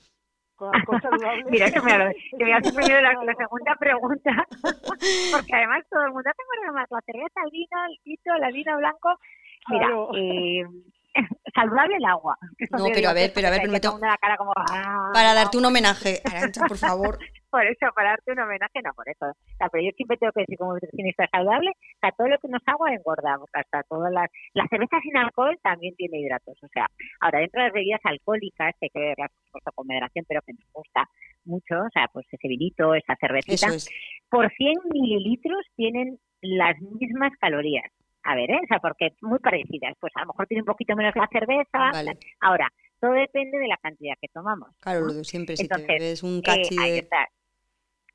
[0.54, 1.46] Con alcohol saludable.
[1.50, 1.90] Mira, que me,
[2.38, 4.46] que me hace primero la, la, segunda pregunta,
[5.32, 8.76] porque además todo el mundo hace más la cerveza, el vino, el pito, el vino
[8.76, 9.18] blanco.
[9.70, 10.62] Mira, eh,
[11.54, 12.36] saludable el agua.
[12.70, 13.92] No, pero a ver, pero a ver, permito.
[13.92, 17.18] Como, ah, para darte un homenaje, Arancha, por favor.
[17.50, 19.26] por eso, para darte un homenaje, no, por eso.
[19.26, 22.38] O sea, pero yo siempre tengo que decir, como nutricionista saludable, o sea, todo lo
[22.38, 24.28] que nos agua engordamos, hasta todas las...
[24.54, 26.86] La cerveza sin alcohol también tiene hidratos, o sea,
[27.20, 29.30] ahora dentro de las bebidas alcohólicas, que hay que verlas
[29.74, 31.08] con moderación, pero que nos gusta
[31.44, 33.68] mucho, o sea, pues ese vinito, esa cervecita,
[34.30, 37.86] por 100 mililitros tienen las mismas calorías
[38.24, 38.60] a ver, ¿eh?
[38.62, 39.94] o sea, porque muy parecidas.
[40.00, 41.92] Pues a lo mejor tiene un poquito menos la cerveza.
[42.40, 42.68] Ahora,
[43.00, 44.70] todo depende de la cantidad que tomamos.
[44.80, 47.06] Claro, lo de siempre, si te ves un cachi eh,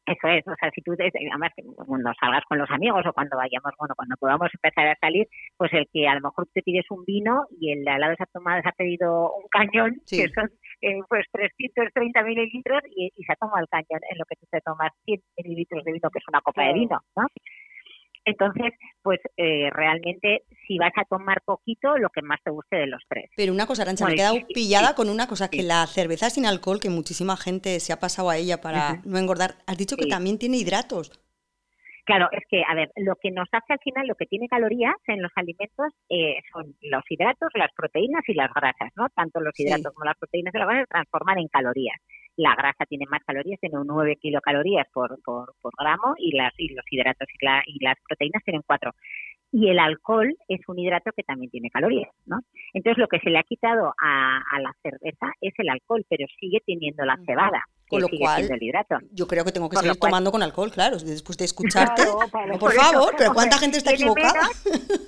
[0.08, 1.52] Eso es, o sea, si tú, además,
[1.86, 5.72] cuando salgas con los amigos o cuando vayamos, bueno, cuando podamos empezar a salir, pues
[5.74, 8.24] el que a lo mejor te pides un vino y el de al lado se
[8.24, 10.50] ha tomado, se ha pedido un cañón, que son
[10.82, 14.48] eh, pues 330 mililitros y, y, se ha tomado el cañón en lo que tú
[14.50, 17.28] te tomas 100 mililitros de vino, que es una copa de vino, ¿no?
[18.30, 22.88] Entonces, pues eh, realmente si vas a tomar poquito, lo que más te guste de
[22.88, 23.30] los tres.
[23.36, 26.46] Pero una cosa, Arancha, me he quedado pillada con una cosa, que la cerveza sin
[26.46, 30.06] alcohol, que muchísima gente se ha pasado a ella para no engordar, has dicho que
[30.06, 31.12] también tiene hidratos.
[32.06, 34.96] Claro, es que, a ver, lo que nos hace al final, lo que tiene calorías
[35.08, 39.08] en los alimentos eh, son los hidratos, las proteínas y las grasas, ¿no?
[39.10, 42.00] Tanto los hidratos como las proteínas de la base se transforman en calorías
[42.40, 46.70] la grasa tiene más calorías, tiene 9 kilocalorías por, por, por gramo y, las, y
[46.70, 48.94] los hidratos y, la, y las proteínas tienen 4
[49.52, 52.40] y el alcohol es un hidrato que también tiene calorías, ¿no?
[52.74, 56.28] Entonces lo que se le ha quitado a, a la cerveza es el alcohol, pero
[56.40, 57.64] sigue teniendo la cebada.
[57.90, 58.48] Con lo cual,
[59.12, 62.04] yo creo que tengo que seguir tomando con alcohol, claro, después de escucharte.
[62.60, 64.48] por, favor, pero ¿cuánta gente está equivocada?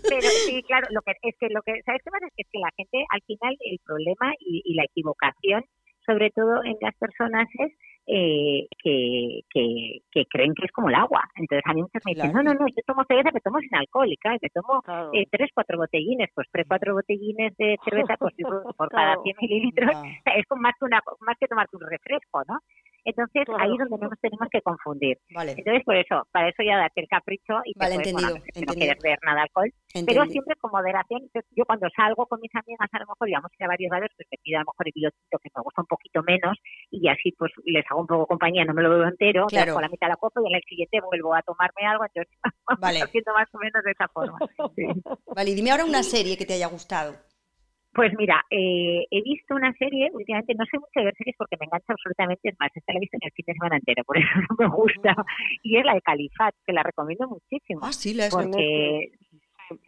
[0.10, 2.26] pero sí, claro, lo que, es que lo que, ¿sabes qué pasa?
[2.36, 5.64] Es que la gente, al final, el problema y, y la equivocación
[6.06, 7.72] sobre todo en las personas es
[8.08, 11.22] eh, que, que, creen que es como el agua.
[11.36, 13.76] Entonces a mí muchas me dicen, no, no, no, yo tomo cerveza, me tomo sin
[13.76, 14.84] alcohol, y claro, me tomo
[15.14, 18.34] eh, tres, cuatro botellines, pues tres, cuatro botellines de cerveza pues,
[18.78, 19.92] por, cada 100 mililitros,
[20.26, 22.60] es como más que, una, más que tomarte un refresco, ¿no?
[23.04, 25.18] Entonces ahí es donde no nos tenemos que confundir.
[25.30, 29.18] Entonces por eso, para eso ya date el capricho y vale, entendido, no quieres ver
[29.26, 29.74] nada alcohol,
[30.06, 31.22] pero siempre con moderación.
[31.52, 34.38] yo cuando salgo con mis amigas a lo mejor vamos a varios bares, pues me
[34.44, 36.58] pido a lo mejor el pilotito que me gusta un poquito menos
[36.90, 39.74] y así pues les hago un poco compañía, no me lo veo entero, claro.
[39.74, 42.32] con la mitad de la copa y en el siguiente vuelvo a tomarme algo, entonces
[42.80, 43.02] vale.
[43.02, 44.38] haciendo más o menos de esa forma.
[45.36, 47.16] Vale, y dime ahora una serie que te haya gustado.
[47.94, 51.58] Pues mira, eh, he visto una serie, últimamente no sé mucho de ver series porque
[51.60, 54.04] me engancha absolutamente, es más, esta la he visto en el fin de semana entero,
[54.06, 55.16] por eso no me gusta,
[55.62, 57.82] y es la de Califat, que la recomiendo muchísimo.
[57.84, 59.12] Ah, sí, la he Porque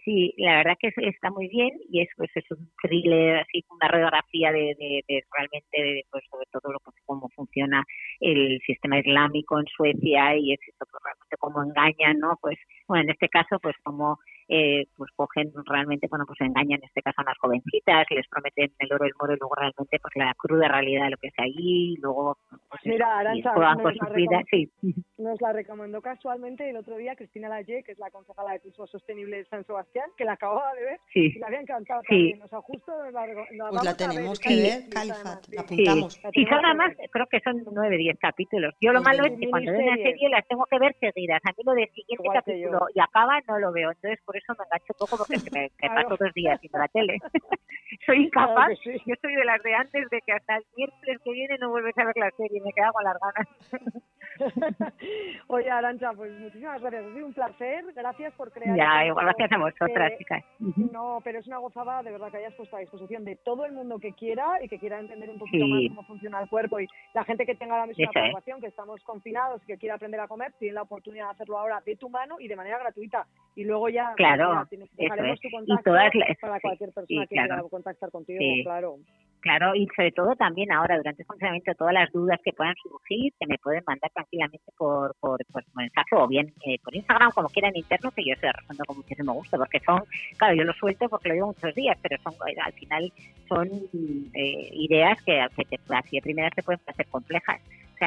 [0.04, 3.88] sí, la verdad que está muy bien y es pues es un thriller, así una
[3.88, 7.84] radiografía de, de, realmente, de, pues sobre todo lo, cómo funciona
[8.20, 12.38] el sistema islámico en Suecia y es eso, pues, realmente cómo engañan, ¿no?
[12.42, 16.86] Pues, bueno, en este caso, pues como eh, pues cogen realmente, bueno, pues engañan en
[16.86, 20.14] este caso a unas jovencitas, les prometen el oro, el moro y luego realmente pues
[20.16, 22.38] la cruda realidad de lo que es allí, y luego
[22.70, 24.70] pues, Mira, Arancha, juegan con sus vidas, sí.
[25.18, 28.88] Nos la recomendó casualmente el otro día Cristina Laye, que es la concejala de Turismo
[28.88, 32.42] Sostenible de San Sebastián, que la acababa de ver y la había encantado también.
[32.42, 36.20] O sea, justo la, la pues la tenemos que ver, Califat, la apuntamos.
[36.34, 38.74] Y son además, creo que son nueve, diez capítulos.
[38.82, 41.42] Yo lo malo es que cuando veo una serie las tengo que ver seguidas.
[41.44, 43.92] A mí lo de siguiente capítulo y acaba no lo veo.
[43.92, 47.20] Entonces, por eso me engancho poco porque me, paso dos días viendo la tele.
[48.06, 48.72] soy incapaz.
[48.84, 51.96] Yo soy de las de antes de que hasta el miércoles que viene no vuelves
[52.00, 52.62] a ver la serie.
[52.62, 53.48] Me quedo con las ganas.
[55.48, 57.06] Oye, Arancha, pues muchísimas gracias.
[57.06, 57.86] Ha sido un placer.
[57.96, 58.76] Gracias por crear.
[58.76, 60.44] Ya, este igual gracias a vosotras, chicas.
[60.60, 63.74] No, pero es una gozada de verdad que hayas puesto a disposición de todo el
[63.74, 66.88] mundo que quiera y que quiera entender un poquito más cómo funciona el cuerpo y
[67.14, 70.28] la gente que tenga la misma preocupación, que estamos confinados y que quiera aprender a
[70.28, 73.26] comer, tiene la oportunidad de hacerlo ahora de tu mano y de manera gratuita.
[73.56, 74.66] Y luego ya, claro,
[74.98, 75.92] dejaremos tu contacto
[76.42, 78.98] para cualquier persona que quiera contactar contigo, claro.
[79.44, 83.34] Claro, y sobre todo también ahora, durante el funcionamiento, todas las dudas que puedan surgir,
[83.38, 87.50] que me pueden mandar tranquilamente por, por, por mensaje o bien eh, por Instagram, como
[87.50, 90.02] quieran interno, que yo se respondo con muchísimo gusto, porque son,
[90.38, 93.12] claro, yo lo suelto porque lo digo muchos días, pero son al final
[93.50, 93.68] son
[94.34, 97.60] eh, ideas que, que te, así de primeras te pueden parecer complejas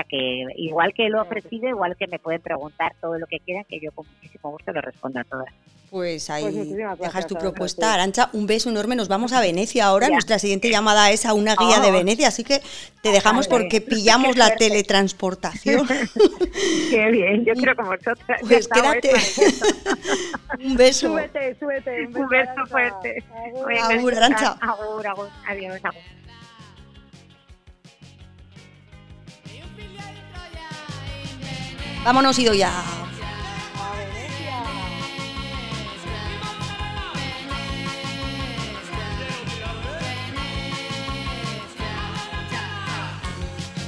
[0.05, 3.81] que igual que lo ofrecido, igual que me pueden preguntar todo lo que quieran, que
[3.81, 5.53] yo con muchísimo gusto le respondo a todas.
[5.91, 7.95] Pues ahí pues dejas tu propuesta.
[7.95, 8.97] Arancha, un beso enorme.
[8.97, 10.09] Nos vamos a Venecia ahora.
[10.09, 12.61] Nuestra siguiente llamada es a una guía de Venecia, así que
[13.03, 15.87] te dejamos porque pillamos la teletransportación.
[16.91, 18.41] Qué bien, yo creo como vosotras.
[18.47, 19.13] Pues quédate.
[20.63, 21.09] un beso.
[21.09, 22.07] Súbete, súbete.
[22.07, 23.25] Un, beso, fuerte.
[23.83, 24.57] Agur, Arancha.
[24.61, 25.29] Agur, agur.
[25.47, 26.01] Adiós, agur.
[32.07, 32.71] Vámonos, ido ya.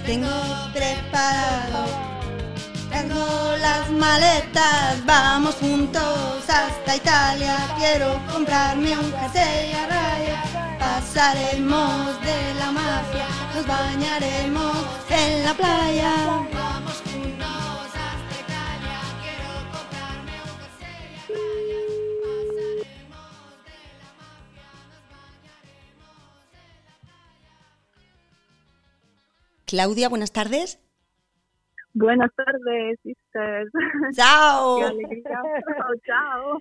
[0.04, 0.28] Tengo
[0.74, 1.84] preparado,
[2.90, 6.02] tengo las maletas, vamos juntos
[6.48, 7.56] hasta Italia.
[7.78, 10.42] Quiero comprarme un jersey a raya,
[10.80, 14.76] pasaremos de la mafia, nos bañaremos
[15.08, 16.67] en la playa.
[29.68, 30.80] Claudia, buenas tardes.
[31.92, 33.70] Buenas tardes, sisters.
[34.16, 34.78] Chao.
[34.78, 35.42] Qué alegría.
[36.06, 36.58] chao.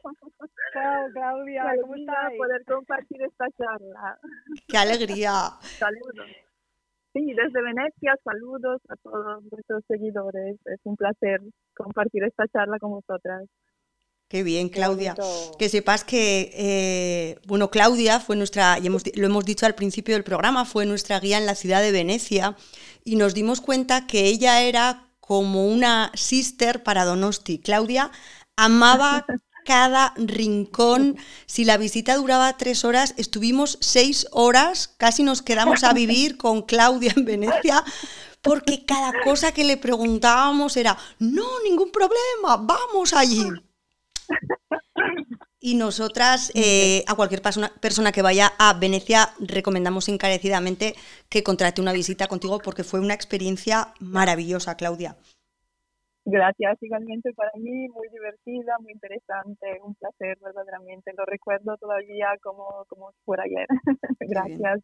[0.73, 1.63] Chao, Claudia.
[1.81, 2.33] ¿Cómo estás?
[2.37, 4.19] poder compartir esta charla.
[4.67, 5.31] Qué alegría.
[5.61, 6.27] Saludos.
[7.13, 10.57] Sí, desde Venecia, saludos a todos nuestros seguidores.
[10.65, 11.39] Es un placer
[11.77, 13.45] compartir esta charla con vosotras.
[14.27, 15.15] Qué bien, Claudia.
[15.57, 20.25] que sepas que, eh, bueno, Claudia fue nuestra, y lo hemos dicho al principio del
[20.25, 22.57] programa, fue nuestra guía en la ciudad de Venecia
[23.07, 27.57] y nos dimos cuenta que ella era como una sister para Donosti.
[27.57, 28.11] Claudia
[28.57, 29.25] amaba
[29.65, 31.17] cada rincón.
[31.45, 36.63] Si la visita duraba tres horas, estuvimos seis horas, casi nos quedamos a vivir con
[36.63, 37.81] Claudia en Venecia,
[38.41, 43.47] porque cada cosa que le preguntábamos era, no, ningún problema, vamos allí.
[45.59, 50.93] Y nosotras, eh, a cualquier persona, persona que vaya a Venecia, recomendamos encarecidamente
[51.29, 55.15] que contrate una visita contigo porque fue una experiencia maravillosa, Claudia.
[56.29, 61.13] Gracias, igualmente para mí, muy divertida, muy interesante, un placer verdaderamente.
[61.17, 63.65] Lo recuerdo todavía como, como fuera ayer.
[64.19, 64.81] Gracias.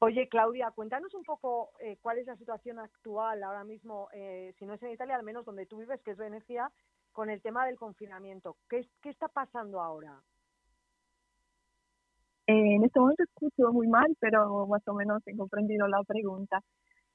[0.00, 4.64] Oye, Claudia, cuéntanos un poco eh, cuál es la situación actual ahora mismo, eh, si
[4.64, 6.70] no es en Italia, al menos donde tú vives, que es Venecia,
[7.10, 8.56] con el tema del confinamiento.
[8.68, 10.20] ¿Qué, qué está pasando ahora?
[12.50, 16.62] en este momento escucho muy mal, pero más o menos he comprendido la pregunta.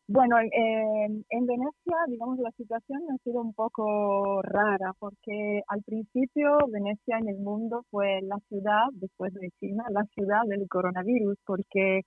[0.08, 7.18] Bueno, en Venecia, digamos, la situación ha sido un poco rara porque al principio Venecia
[7.18, 12.02] en el mundo fue la ciudad, después de China, la ciudad del coronavirus, porque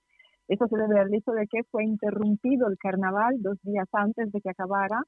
[0.47, 4.41] eso se debe al hecho de que fue interrumpido el carnaval dos días antes de
[4.41, 5.01] que acabara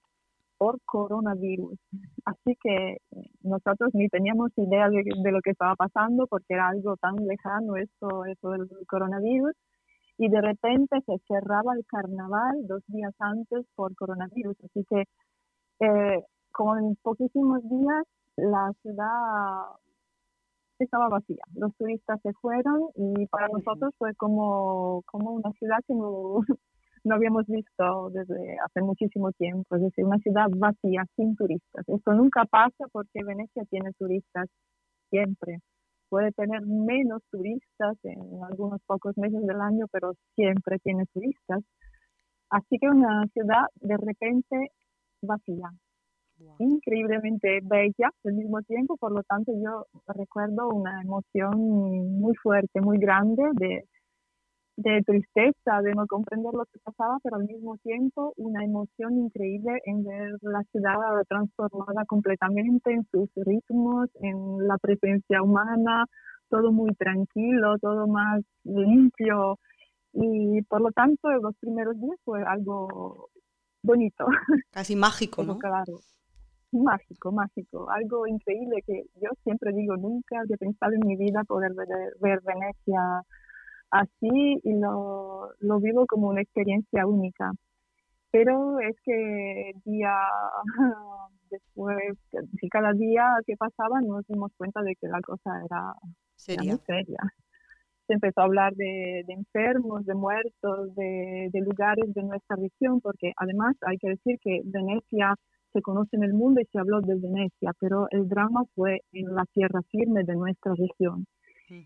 [0.57, 1.79] por coronavirus.
[2.25, 6.97] Así que eh, nosotros ni teníamos idea de, lo que estaba pasando porque era algo
[6.97, 9.53] tan lejano esto, eso del coronavirus.
[10.17, 14.57] Y de repente se cerraba el carnaval dos días antes por coronavirus.
[14.65, 15.03] Así que
[15.79, 18.03] eh, como en poquísimos días
[18.35, 19.79] la ciudad
[20.83, 21.43] estaba vacía.
[21.55, 26.39] Los turistas se fueron y para nosotros fue como, como una ciudad que no,
[27.03, 31.87] no habíamos visto desde hace muchísimo tiempo, es decir, una ciudad vacía, sin turistas.
[31.87, 34.47] Esto nunca pasa porque Venecia tiene turistas
[35.09, 35.59] siempre.
[36.09, 41.59] Puede tener menos turistas en algunos pocos meses del año, pero siempre tiene turistas.
[42.49, 44.71] Así que una ciudad de repente
[45.21, 45.69] vacía,
[46.59, 52.97] increíblemente bella al mismo tiempo, por lo tanto yo recuerdo una emoción muy fuerte, muy
[52.97, 53.85] grande de,
[54.77, 59.81] de tristeza, de no comprender lo que pasaba, pero al mismo tiempo una emoción increíble
[59.85, 60.95] en ver la ciudad
[61.27, 66.05] transformada completamente en sus ritmos, en la presencia humana,
[66.49, 69.59] todo muy tranquilo, todo más limpio.
[70.13, 73.29] Y por lo tanto, los primeros días fue algo
[73.83, 74.25] bonito.
[74.71, 75.57] Casi mágico, ¿no?
[75.57, 75.99] Claro,
[76.71, 81.73] mágico, mágico, algo increíble que yo siempre digo, nunca había pensado en mi vida poder
[82.19, 83.23] ver, Venecia
[83.91, 87.51] así y lo, lo vivo como una experiencia única.
[88.31, 90.13] Pero es que día
[91.49, 92.17] después,
[92.69, 95.93] cada día que pasaba nos dimos cuenta de que la cosa era,
[96.35, 96.73] ¿Seria?
[96.73, 97.19] muy seria.
[98.05, 103.33] Se empezó a hablar de, enfermos, de muertos, de, de lugares de nuestra región, porque
[103.37, 105.35] además hay que decir que Venecia
[105.73, 109.33] se conoce en el mundo y se habló de Venecia, pero el drama fue en
[109.33, 111.25] la tierra firme de nuestra región.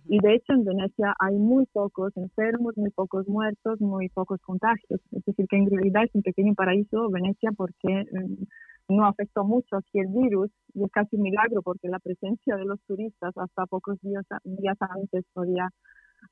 [0.06, 5.02] Y de hecho en Venecia hay muy pocos enfermos, muy pocos muertos, muy pocos contagios.
[5.12, 9.76] Es decir, que en realidad es un pequeño paraíso Venecia porque mm, no afectó mucho
[9.76, 13.66] aquí el virus y es casi un milagro porque la presencia de los turistas hasta
[13.66, 15.70] pocos días, días antes podía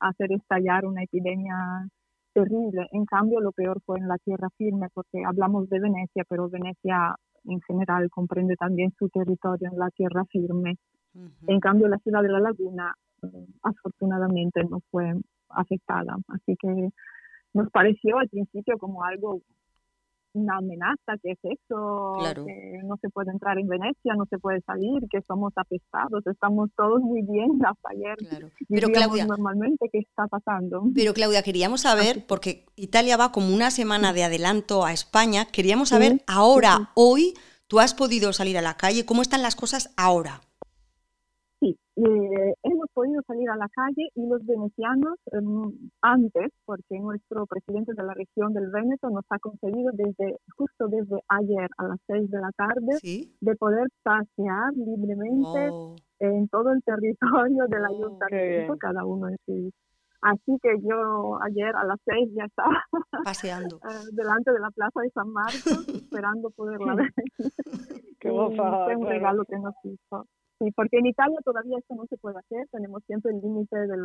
[0.00, 1.86] hacer estallar una epidemia
[2.32, 2.88] terrible.
[2.92, 7.14] En cambio, lo peor fue en la tierra firme porque hablamos de Venecia, pero Venecia
[7.44, 10.76] en general comprende también su territorio en la tierra firme.
[11.46, 13.28] En cambio, la ciudad de La Laguna mm,
[13.62, 15.12] afortunadamente no fue
[15.50, 16.16] afectada.
[16.28, 16.88] Así que
[17.52, 19.40] nos pareció al principio como algo
[20.34, 22.14] una amenaza, que es eso,
[22.44, 26.70] que no se puede entrar en Venecia, no se puede salir, que somos apestados, estamos
[26.76, 28.50] todos muy bien hasta ayer.
[28.68, 30.84] Pero Claudia, normalmente qué está pasando.
[30.94, 35.90] Pero Claudia, queríamos saber, porque Italia va como una semana de adelanto a España, queríamos
[35.90, 37.34] saber ahora, hoy,
[37.66, 40.40] tú has podido salir a la calle, ¿cómo están las cosas ahora?
[41.62, 47.92] Eh, hemos podido salir a la calle y los venecianos em, antes, porque nuestro presidente
[47.94, 52.30] de la región del Véneto nos ha concedido desde justo desde ayer a las 6
[52.30, 52.98] de la tarde
[53.40, 55.70] de poder pasear libremente
[56.20, 59.70] en todo el territorio del oh, ayuntamiento, cada uno en sí.
[60.22, 62.82] Así que yo ayer a las 6 ya estaba
[63.24, 67.12] paseando eh, delante de la plaza de San Marcos esperando poderla ver.
[68.18, 70.26] Qué Fue un regalo que nos hizo.
[70.62, 73.96] Sí, porque en Italia todavía esto no se puede hacer, tenemos siempre el límite de,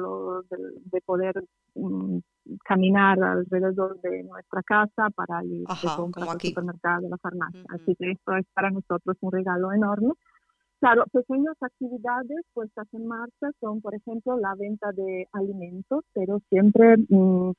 [0.86, 1.36] de, poder
[1.76, 2.18] mm,
[2.66, 7.64] caminar alrededor de nuestra casa para ir a comprar al supermercado, a la farmacia.
[7.70, 10.14] Así que esto es para nosotros un regalo enorme.
[10.80, 16.98] Claro, pequeñas actividades puestas en marcha son, por ejemplo, la venta de alimentos, pero siempre
[17.10, 17.52] mm,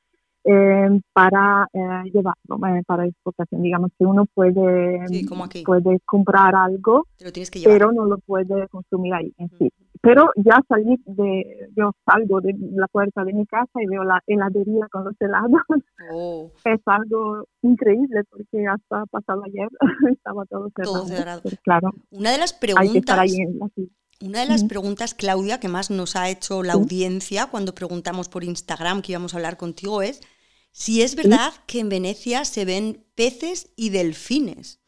[0.45, 3.63] eh, para eh, llevarlo, eh, para exportación.
[3.63, 5.01] Digamos que uno puede,
[5.65, 7.07] puede comprar algo,
[7.65, 9.71] pero no lo puede consumir ahí en sí.
[10.01, 14.23] Pero ya salí de, yo salgo de la puerta de mi casa y veo la
[14.27, 15.61] heladería con los helados.
[16.13, 16.51] Oh.
[16.65, 19.69] Es algo increíble porque hasta pasado ayer
[20.13, 20.71] estaba todo
[21.07, 21.43] cerrado.
[21.63, 23.31] claro, una de las preguntas,
[24.21, 28.43] una de las preguntas, Claudia, que más nos ha hecho la audiencia cuando preguntamos por
[28.43, 30.21] Instagram que íbamos a hablar contigo es
[30.73, 34.81] si es verdad que en Venecia se ven peces y delfines.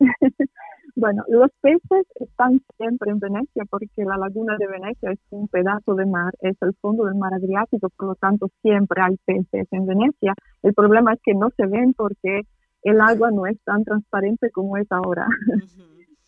[0.96, 5.94] bueno, los peces están siempre en Venecia porque la laguna de Venecia es un pedazo
[5.94, 9.86] de mar, es el fondo del mar Adriático, por lo tanto siempre hay peces en
[9.86, 10.34] Venecia.
[10.62, 12.42] El problema es que no se ven porque
[12.82, 15.26] el agua no es tan transparente como es ahora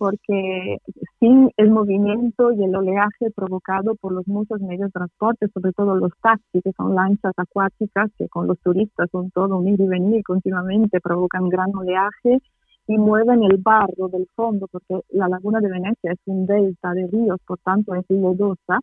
[0.02, 0.78] porque
[1.20, 5.94] sin el movimiento y el oleaje provocado por los muchos medios de transporte, sobre todo
[5.94, 9.86] los taxis, que son lanchas acuáticas que con los turistas son todo un ir y
[9.86, 12.38] venir continuamente, provocan gran oleaje
[12.88, 17.06] y mueven el barro del fondo, porque la laguna de Venecia es un delta de
[17.06, 18.80] ríos, por tanto es lodosa,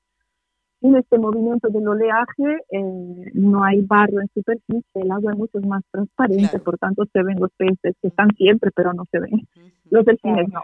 [0.82, 5.60] en este movimiento del oleaje eh, no hay barro en superficie, el agua es mucho
[5.62, 9.48] más transparente, por tanto se ven los peces que están siempre, pero no se ven.
[9.90, 10.64] Los delfines no,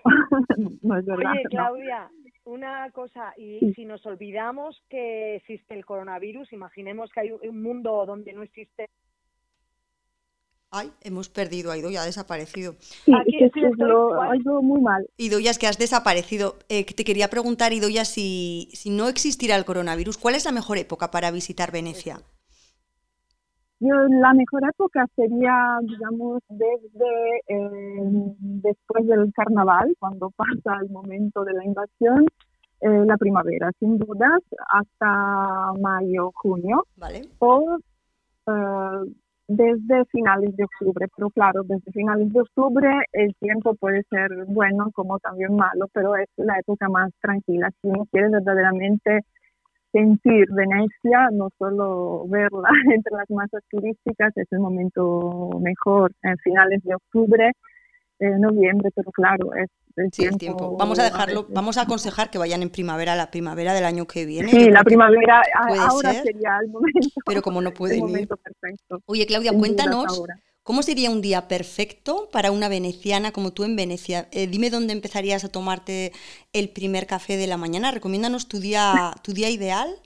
[0.81, 1.31] no es verdad.
[1.31, 2.09] Oye, Claudia,
[2.45, 8.05] una cosa, y si nos olvidamos que existe el coronavirus, imaginemos que hay un mundo
[8.05, 8.89] donde no existe
[10.77, 12.73] Ay, hemos perdido a Idoya, ha desaparecido.
[13.05, 15.07] Sí, es que lo, ha ido muy mal.
[15.15, 16.55] Idoya, es que has desaparecido.
[16.67, 20.77] Eh, te quería preguntar, Idoya, si, si no existiera el coronavirus, ¿cuál es la mejor
[20.77, 22.17] época para visitar Venecia?
[23.79, 31.53] la mejor época sería, digamos, desde eh, después del carnaval, cuando pasa el momento de
[31.53, 32.25] la invasión,
[32.81, 36.85] eh, la primavera, sin dudas, hasta mayo, junio.
[36.97, 37.29] Vale.
[37.39, 37.77] O
[38.47, 39.11] eh,
[39.47, 44.91] desde finales de octubre, pero claro, desde finales de octubre el tiempo puede ser bueno
[44.93, 47.69] como también malo, pero es la época más tranquila.
[47.81, 49.21] Si uno quiere verdaderamente
[49.91, 56.83] sentir Venecia, no solo verla entre las masas turísticas, es el momento mejor, en finales
[56.83, 57.51] de octubre,
[58.19, 62.61] en noviembre, pero claro, es el, tiempo, Vamos a dejarlo, vamos a aconsejar que vayan
[62.61, 64.51] en primavera, la primavera del año que viene.
[64.51, 65.41] Sí, la primavera
[65.87, 67.09] ahora sería el momento.
[67.25, 68.27] Pero como no puede ir.
[69.05, 70.23] Oye, Claudia, cuéntanos.
[70.63, 74.27] ¿Cómo sería un día perfecto para una veneciana como tú en Venecia?
[74.31, 76.11] Eh, dime dónde empezarías a tomarte
[76.53, 77.91] el primer café de la mañana.
[77.91, 80.01] Recomiéndanos tu día, tu día ideal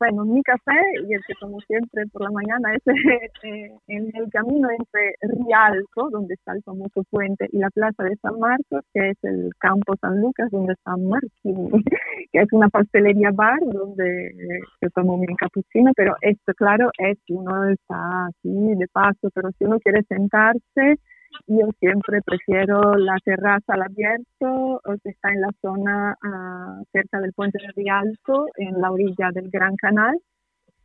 [0.00, 2.82] bueno, mi café y el que tomo siempre por la mañana es
[3.44, 8.16] eh, en el camino entre Rialto, donde está el famoso puente, y la plaza de
[8.16, 11.70] San Marcos, que es el campo San Lucas, donde está Marchini,
[12.32, 14.32] que es una pastelería bar donde
[14.80, 19.66] yo tomo mi cappuccino, pero esto, claro, es uno está aquí de paso, pero si
[19.66, 20.98] uno quiere sentarse,
[21.46, 27.32] yo siempre prefiero la terraza al abierto, que está en la zona ah, cerca del
[27.32, 30.16] puente de Rialto, en la orilla del Gran Canal,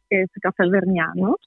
[0.09, 1.37] que es Café Verniano,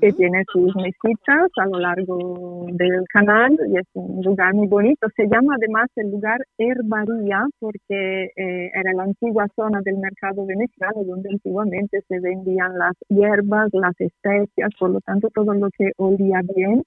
[0.00, 5.08] que tiene sus mesitas a lo largo del canal y es un lugar muy bonito.
[5.16, 11.02] Se llama además el lugar Herbaría porque eh, era la antigua zona del mercado veneciano
[11.04, 16.40] donde antiguamente se vendían las hierbas, las especias, por lo tanto todo lo que olía
[16.54, 16.84] bien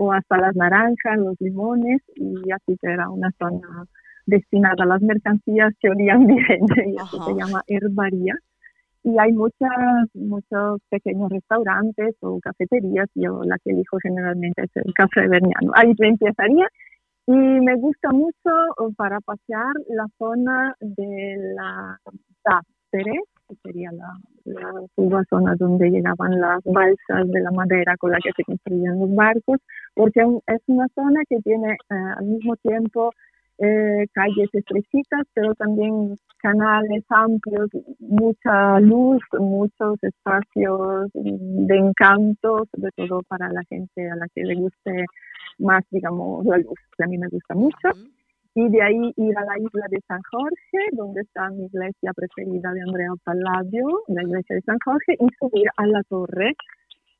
[0.00, 3.84] o hasta las naranjas, los limones, y así que era una zona
[4.24, 8.34] destinada a las mercancías que olían bien, y así se llama herbaría.
[9.02, 14.94] Y hay muchas, muchos pequeños restaurantes o cafeterías, yo la que elijo generalmente es el
[14.94, 15.72] café verniano.
[15.74, 16.66] Ahí empezaría
[17.26, 18.50] y me gusta mucho
[18.96, 21.98] para pasear la zona de la
[22.42, 23.20] Tapere,
[23.50, 24.08] que sería la,
[24.44, 29.14] la zona donde llegaban las balsas de la madera con la que se construían los
[29.14, 29.58] barcos,
[29.94, 33.10] porque es una zona que tiene eh, al mismo tiempo
[33.58, 43.20] eh, calles estrechitas, pero también canales amplios, mucha luz, muchos espacios de encanto, sobre todo
[43.28, 45.04] para la gente a la que le guste
[45.58, 47.88] más, digamos, la luz, que a mí me gusta mucho
[48.54, 52.72] y de ahí ir a la isla de San Jorge, donde está mi iglesia preferida
[52.72, 56.54] de Andrea Palladio, la iglesia de San Jorge, y subir a la torre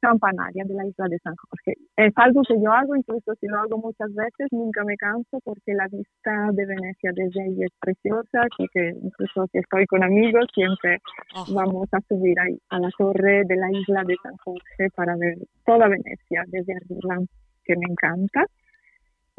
[0.01, 1.75] campanaria de la isla de San Jorge.
[1.97, 5.75] Es algo que yo hago, incluso si lo hago muchas veces, nunca me canso porque
[5.75, 10.47] la vista de Venecia desde ahí es preciosa, así que incluso si estoy con amigos,
[10.55, 10.99] siempre
[11.55, 15.37] vamos a subir ahí a la torre de la isla de San Jorge para ver
[15.65, 17.19] toda Venecia desde arriba,
[17.65, 18.47] que me encanta.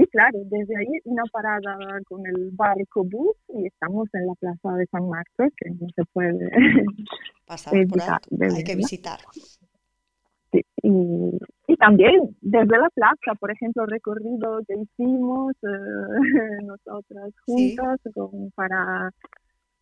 [0.01, 1.77] Y claro, desde ahí una parada
[2.07, 6.03] con el barco bus y estamos en la plaza de San Marcos, que no se
[6.11, 6.49] puede
[7.45, 8.01] pasar por
[8.41, 9.19] hay que visitar.
[10.51, 11.37] y,
[11.67, 16.17] y, también desde la plaza, por ejemplo, recorrido que hicimos eh,
[16.65, 17.99] nosotras juntas
[18.55, 19.11] para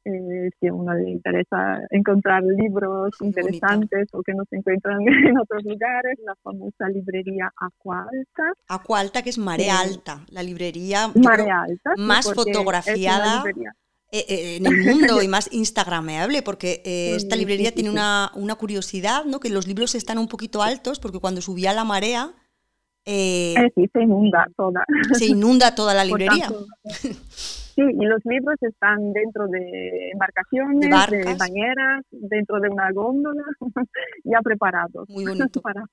[0.05, 5.37] eh, si a uno le interesa encontrar libros interesantes o que no se encuentran en
[5.37, 8.53] otros lugares, la famosa librería Acualta.
[8.67, 13.43] Acualta, que es Marea Alta, la librería Alta, más fotografiada.
[14.11, 16.81] Eh, eh, en el mundo y más instagrameable, porque
[17.15, 19.39] esta librería tiene una, una, curiosidad, ¿no?
[19.39, 22.33] que los libros están un poquito altos, porque cuando subía la marea...
[23.05, 24.83] Eh, se inunda toda.
[25.13, 26.49] Se inunda toda la librería.
[27.79, 33.43] Sí, y los libros están dentro de embarcaciones, de, bañeras, dentro de una góndola,
[34.25, 35.07] ya preparados.
[35.63, 35.83] Para,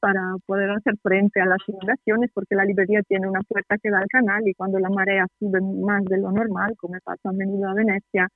[0.00, 3.98] para poder hacer frente a las inundaciones, porque la librería tiene una puerta que da
[3.98, 7.68] al canal y cuando la marea sube más de lo normal, como pasa a menudo
[7.68, 8.28] a Venecia,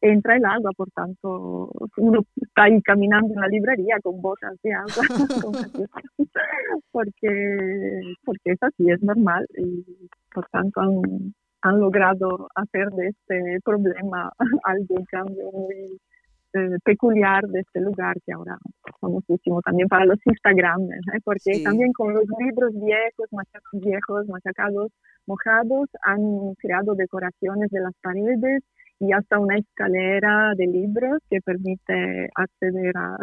[0.00, 4.72] entra el agua, por tanto uno está ahí caminando en la librería con botas de
[4.72, 5.02] agua,
[6.92, 9.84] porque, porque es así, es normal y
[10.32, 10.80] por tanto
[11.62, 14.30] han logrado hacer de este problema
[14.64, 15.98] algo cambio muy
[16.54, 18.56] eh, peculiar de este lugar que ahora
[19.00, 21.20] famosísimo también para los Instagram, ¿eh?
[21.22, 23.28] porque también con los libros viejos,
[23.72, 24.90] viejos, machacados,
[25.26, 28.62] mojados, han creado decoraciones de las paredes
[28.98, 33.16] y hasta una escalera de libros que permite acceder a,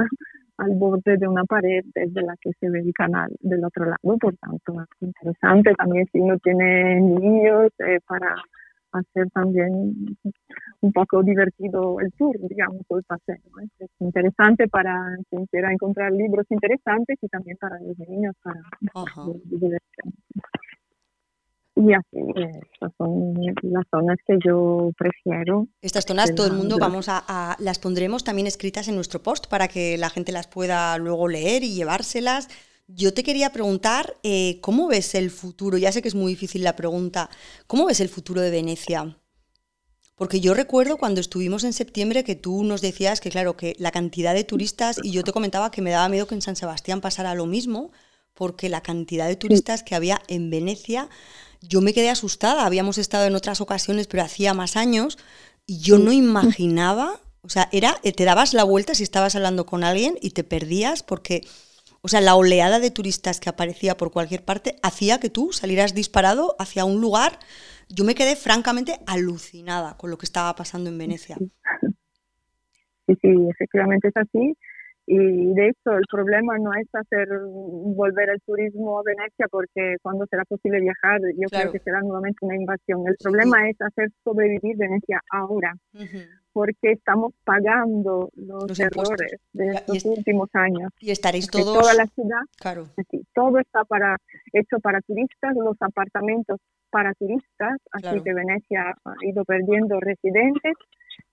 [0.58, 4.18] al borde de una pared desde la que se ve el canal del otro lado.
[4.20, 8.36] Por tanto, es interesante también si uno tiene niños eh, para
[8.91, 10.18] hacer también
[10.82, 13.36] un poco divertido el tour, digamos, o el paseo.
[13.80, 18.62] Es interesante para quien quiera encontrar libros interesantes y también para los niños, para
[19.45, 20.14] diversión.
[21.76, 22.19] Y así,
[22.71, 25.67] estas son las zonas que yo prefiero.
[25.82, 29.67] Estas zonas, todo el mundo, vamos a, las pondremos también escritas en nuestro post para
[29.67, 32.47] que la gente las pueda luego leer y llevárselas.
[32.88, 35.78] Yo te quería preguntar, eh, ¿cómo ves el futuro?
[35.78, 37.30] Ya sé que es muy difícil la pregunta.
[37.67, 39.17] ¿Cómo ves el futuro de Venecia?
[40.15, 43.91] Porque yo recuerdo cuando estuvimos en septiembre que tú nos decías que, claro, que la
[43.91, 47.01] cantidad de turistas, y yo te comentaba que me daba miedo que en San Sebastián
[47.01, 47.91] pasara lo mismo,
[48.34, 51.09] porque la cantidad de turistas que había en Venecia
[51.68, 52.66] yo me quedé asustada.
[52.66, 55.18] Habíamos estado en otras ocasiones, pero hacía más años,
[55.66, 59.84] y yo no imaginaba, o sea, era, te dabas la vuelta si estabas hablando con
[59.84, 61.41] alguien y te perdías porque,
[62.01, 65.93] o sea, la oleada de turistas que aparecía por cualquier parte hacía que tú salieras
[65.93, 67.39] disparado hacia un lugar.
[67.89, 71.38] Yo me quedé francamente alucinada con lo que estaba pasando en Venecia.
[73.07, 74.57] Sí, sí, efectivamente es así.
[75.08, 80.26] Y de hecho, el problema no es hacer volver el turismo a Venecia, porque cuando
[80.26, 83.08] será posible viajar, yo creo que será nuevamente una invasión.
[83.08, 85.74] El problema es hacer sobrevivir Venecia ahora,
[86.53, 90.91] porque estamos pagando los, errores de estos últimos años.
[90.99, 91.82] Y estaréis todos.
[91.82, 92.88] Toda la ciudad, claro.
[93.36, 94.18] todo está para,
[94.53, 100.74] hecho para turistas, los apartamentos para turistas, así que Venecia ha ido perdiendo residentes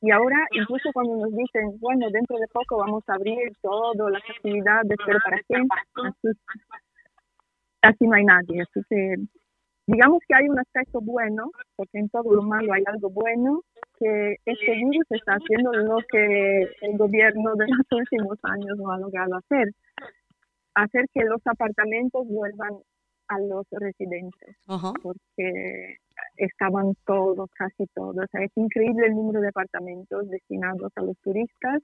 [0.03, 4.23] y ahora, incluso cuando nos dicen, bueno, dentro de poco vamos a abrir todas las
[4.29, 5.79] actividades, pero para siempre,
[7.81, 8.63] casi no hay nadie.
[8.63, 9.15] Así que,
[9.87, 13.61] digamos que hay un aspecto bueno, porque en todo lo malo hay algo bueno,
[13.97, 18.99] que este virus está haciendo lo que el gobierno de los últimos años no ha
[18.99, 19.69] logrado hacer,
[20.75, 22.73] hacer que los apartamentos vuelvan
[23.35, 24.57] a los residentes,
[25.03, 25.97] porque
[26.37, 28.27] estaban todos, casi todos.
[28.33, 31.81] es increíble el número de apartamentos destinados a los turistas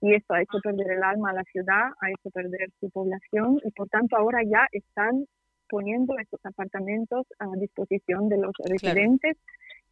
[0.00, 3.60] y esto ha hecho perder el alma a la ciudad, ha hecho perder su población
[3.64, 5.26] y por tanto ahora ya están
[5.68, 9.36] poniendo estos apartamentos a disposición de los residentes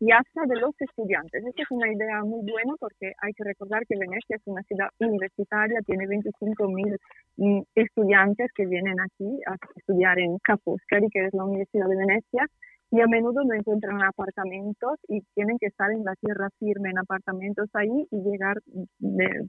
[0.00, 1.44] y hasta de los estudiantes.
[1.44, 4.88] Esta es una idea muy buena porque hay que recordar que Venecia es una ciudad
[4.98, 6.96] universitaria, tiene 25.000
[7.36, 11.96] mm, estudiantes que vienen aquí a estudiar en Ca' Foscari, que es la Universidad de
[11.96, 12.46] Venecia,
[12.90, 16.98] y a menudo no encuentran apartamentos y tienen que estar en la tierra firme en
[16.98, 18.56] apartamentos ahí y llegar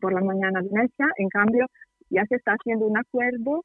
[0.01, 1.07] por la mañana a Venecia.
[1.17, 1.65] En cambio,
[2.09, 3.63] ya se está haciendo un acuerdo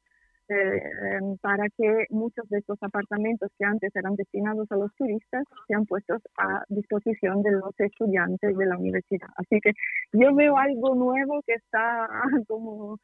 [0.49, 0.81] eh,
[1.17, 5.85] em, para que muchos de estos apartamentos que antes eran destinados a los turistas sean
[5.85, 9.27] puestos a disposición de los estudiantes de la universidad.
[9.35, 9.71] Así que
[10.13, 12.07] yo veo algo nuevo que está
[12.47, 12.97] como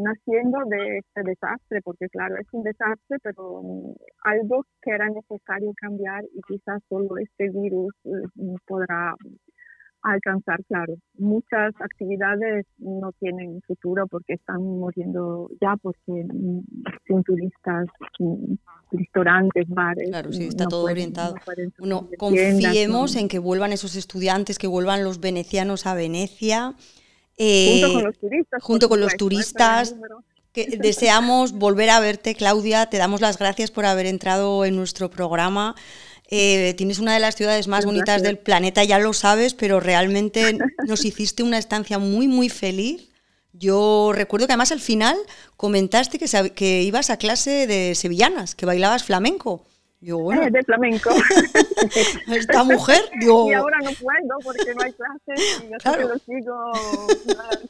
[0.00, 3.92] naciendo de este desastre, porque claro, es un desastre, pero mm,
[4.24, 9.14] algo que era necesario cambiar y quizás solo este virus mm, podrá
[10.02, 10.94] alcanzar, claro.
[11.18, 16.60] Muchas actividades no tienen futuro porque están muriendo ya, porque mm,
[17.06, 17.86] sin turistas,
[18.90, 20.08] restaurantes, bares.
[20.08, 21.34] Claro, sí, está todo orientado.
[21.78, 26.74] No confiemos en que vuelvan esos estudiantes, que vuelvan los venecianos a Venecia
[27.38, 28.62] junto con eh, los turistas.
[28.62, 29.96] Junto con los turistas.
[30.52, 32.86] Que deseamos volver a verte, Claudia.
[32.86, 35.74] Te damos las gracias por haber entrado en nuestro programa.
[36.30, 40.58] Eh, tienes una de las ciudades más bonitas del planeta, ya lo sabes, pero realmente
[40.86, 43.08] nos hiciste una estancia muy, muy feliz.
[43.54, 45.16] Yo recuerdo que además al final
[45.56, 49.66] comentaste que, que ibas a clase de sevillanas, que bailabas flamenco.
[50.00, 50.42] Yo, bueno.
[50.50, 51.10] De flamenco.
[52.28, 53.50] Esta mujer, digo...
[53.50, 56.08] Y ahora no puedo porque no hay clases y yo claro.
[56.08, 56.54] lo sigo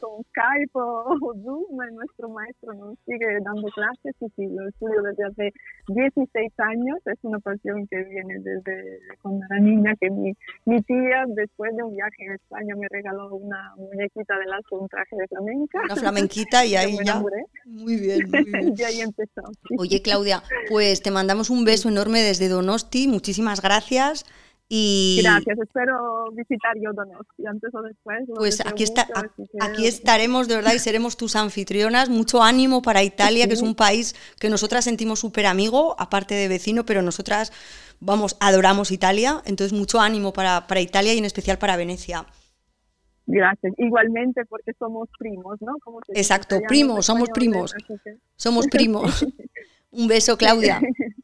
[0.00, 1.78] con Skype o, Zoom.
[1.94, 5.52] Nuestro maestro nos sigue dando clases y sí, lo estudio desde hace
[5.88, 6.98] 16 años.
[7.06, 10.32] Es una pasión que viene desde cuando era niña, que mi,
[10.66, 14.88] mi tía, después de un viaje en España, me regaló una muñequita de lazo, un
[14.88, 15.80] traje de flamenca.
[15.84, 17.22] Una flamenquita y ahí ya...
[17.64, 18.74] Muy bien, muy bien.
[18.76, 19.42] y ahí empezó.
[19.78, 23.08] Oye, Claudia, pues te mandamos un beso enorme desde Donosti.
[23.08, 24.24] Muchísimas gracias.
[24.70, 25.20] Y...
[25.22, 28.28] Gracias, espero visitar yo Donosti antes o después.
[28.34, 29.06] Pues aquí, está,
[29.60, 32.10] aquí estaremos de verdad y seremos tus anfitrionas.
[32.10, 36.48] Mucho ánimo para Italia, que es un país que nosotras sentimos súper amigo, aparte de
[36.48, 37.50] vecino, pero nosotras,
[38.00, 39.42] vamos, adoramos Italia.
[39.46, 42.26] Entonces, mucho ánimo para, para Italia y en especial para Venecia.
[43.24, 43.74] Gracias.
[43.76, 45.76] Igualmente porque somos primos, ¿no?
[46.14, 47.74] Exacto, primos, somos primos.
[48.36, 49.26] Somos primos.
[49.90, 50.80] Un beso, Claudia.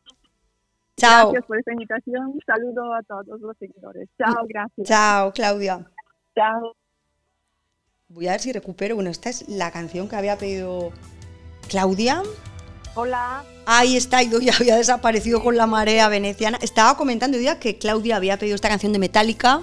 [0.96, 1.30] Chao.
[1.30, 2.38] Gracias por esta invitación.
[2.46, 4.08] Saludo a todos los seguidores.
[4.18, 4.86] Chao, gracias.
[4.86, 5.86] Chao, Claudia.
[6.34, 6.74] Chao.
[8.08, 8.94] Voy a ver si recupero.
[8.94, 10.90] Bueno, esta es la canción que había pedido
[11.68, 12.22] Claudia.
[12.94, 13.44] Hola.
[13.66, 16.58] Ahí está, y ya había desaparecido con la marea veneciana.
[16.62, 19.62] Estaba comentando ya que Claudia había pedido esta canción de Metallica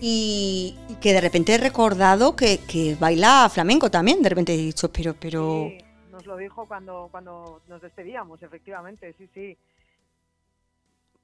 [0.00, 4.22] y, que de repente he recordado que, baila flamenco también.
[4.22, 5.68] De repente he dicho, pero, pero.
[5.70, 5.78] Sí,
[6.12, 9.56] nos lo dijo cuando, cuando nos despedíamos, efectivamente, sí, sí.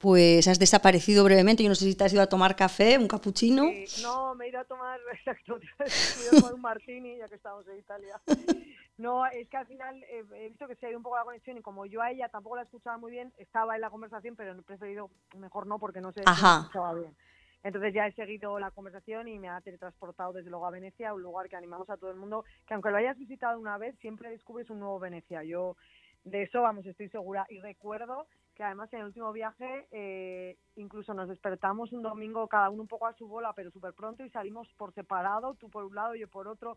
[0.00, 1.62] Pues has desaparecido brevemente.
[1.62, 3.64] Yo no sé si te has ido a tomar café, un cappuccino.
[4.02, 7.28] no, me he ido a tomar, exacto, me he ido a tomar un martini, ya
[7.28, 8.20] que estamos en Italia.
[8.96, 11.56] No, es que al final he visto que se ha ido un poco la conexión
[11.56, 14.52] y como yo a ella tampoco la escuchaba muy bien, estaba en la conversación, pero
[14.52, 17.16] he preferido mejor no porque no sé si la escuchaba bien.
[17.62, 21.22] Entonces ya he seguido la conversación y me ha teletransportado desde luego a Venecia, un
[21.22, 24.28] lugar que animamos a todo el mundo, que aunque lo hayas visitado una vez, siempre
[24.28, 25.44] descubres un nuevo Venecia.
[25.44, 25.76] Yo
[26.24, 27.46] de eso, vamos, estoy segura.
[27.48, 28.26] Y recuerdo
[28.60, 32.88] que además en el último viaje eh, incluso nos despertamos un domingo cada uno un
[32.88, 36.14] poco a su bola, pero súper pronto y salimos por separado, tú por un lado,
[36.14, 36.76] yo por otro.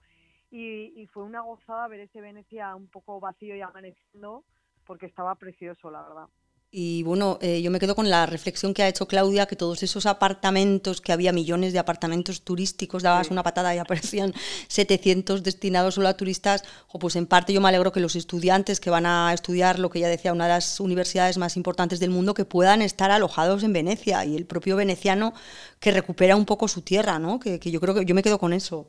[0.49, 4.45] Y, y fue una gozada ver ese Venecia un poco vacío y amaneciendo
[4.85, 6.29] porque estaba precioso, la verdad.
[6.75, 9.83] Y bueno, eh, yo me quedo con la reflexión que ha hecho Claudia, que todos
[9.83, 14.33] esos apartamentos, que había millones de apartamentos turísticos, dabas una patada y aparecían
[14.69, 18.79] 700 destinados solo a turistas, o pues en parte yo me alegro que los estudiantes
[18.79, 22.09] que van a estudiar lo que ya decía, una de las universidades más importantes del
[22.09, 25.35] mundo, que puedan estar alojados en Venecia y el propio veneciano
[25.79, 27.39] que recupera un poco su tierra, ¿no?
[27.39, 28.87] Que, que yo creo que yo me quedo con eso.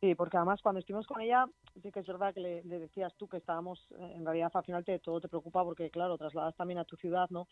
[0.00, 1.46] Sí, porque además cuando estuvimos con ella,
[1.82, 4.82] sí que es verdad que le, decías tú que estábamos, eh, en realidad al final
[4.82, 7.48] te, todo te preocupa porque, claro, trasladas también a tu ciudad, ¿no?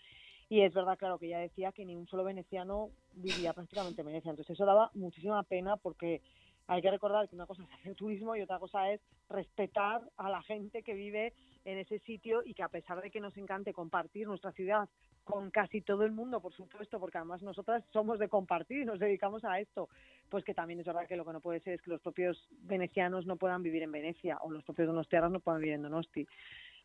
[0.48, 4.06] Y es verdad, claro, que ella decía que ni un solo veneciano vivía prácticamente en
[4.06, 4.30] Venecia.
[4.30, 6.22] Entonces eso daba muchísima pena porque
[6.68, 10.30] hay que recordar que una cosa es hacer turismo y otra cosa es respetar a
[10.30, 11.34] la gente que vive
[11.66, 14.88] en ese sitio y que a pesar de que nos encante compartir nuestra ciudad
[15.24, 18.98] con casi todo el mundo, por supuesto, porque además nosotras somos de compartir y nos
[18.98, 19.90] dedicamos a esto,
[20.28, 22.48] pues que también es verdad que lo que no puede ser es que los propios
[22.62, 26.26] venecianos no puedan vivir en Venecia o los propios donostiarras no puedan vivir en Donosti.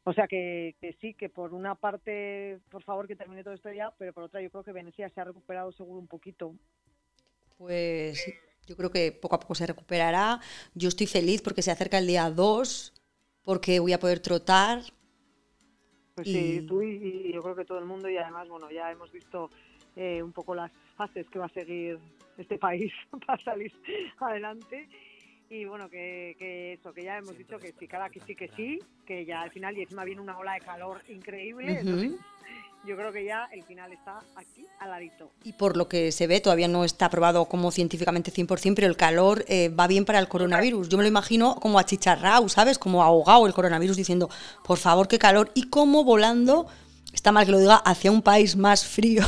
[0.06, 3.72] O sea que, que, sí, que por una parte, por favor, que termine todo esto
[3.72, 6.56] ya, pero por otra yo creo que Venecia se ha recuperado seguro un poquito.
[7.58, 8.26] Pues
[8.68, 10.42] yo creo que poco a poco se recuperará.
[10.74, 12.94] Yo estoy feliz porque se acerca el día 2,
[13.44, 14.82] porque voy a poder trotar,
[16.16, 19.12] pues sí, tú y, yo creo que todo el mundo y además, bueno, ya hemos
[19.12, 19.50] visto
[19.96, 21.98] eh, un poco las fases que va a seguir
[22.38, 22.92] este país
[23.26, 23.72] para salir
[24.20, 24.88] adelante
[25.50, 28.50] y bueno, que, que, eso, que ya hemos dicho que sí, cada que sí, que
[28.56, 31.82] sí, que ya al final y encima viene una ola de calor increíble,
[32.86, 35.32] yo creo que ya el final está aquí al ladito.
[35.44, 38.98] Y por lo que se ve, todavía no está probado como científicamente 100%, pero el
[38.98, 40.90] calor eh, va bien para el coronavirus.
[40.90, 42.80] Yo me lo imagino como achicharrao, ¿sabes?
[42.80, 44.30] Como ahogado el coronavirus diciendo,
[44.66, 45.52] por favor, qué calor.
[45.54, 46.68] Y como volando,
[47.14, 49.24] está mal que lo diga, hacia un país más frío.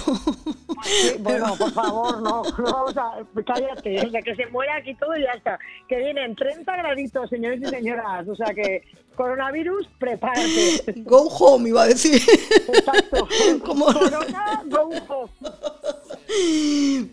[1.19, 3.11] bueno, por favor, no, no, o sea,
[3.45, 5.57] cállate, o sea, que se muera aquí todo y ya está.
[5.87, 8.83] Que vienen 30 graditos, señores y señoras, o sea que
[9.15, 10.93] coronavirus, prepárate.
[11.03, 12.21] Go home, iba a decir.
[12.67, 13.27] Exacto.
[13.65, 13.85] Como...
[13.85, 15.31] Corona, go home.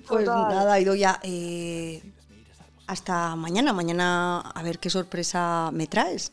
[0.08, 1.20] Pues nada, ido ya.
[1.22, 2.02] Eh,
[2.86, 6.32] hasta mañana, mañana a ver qué sorpresa me traes.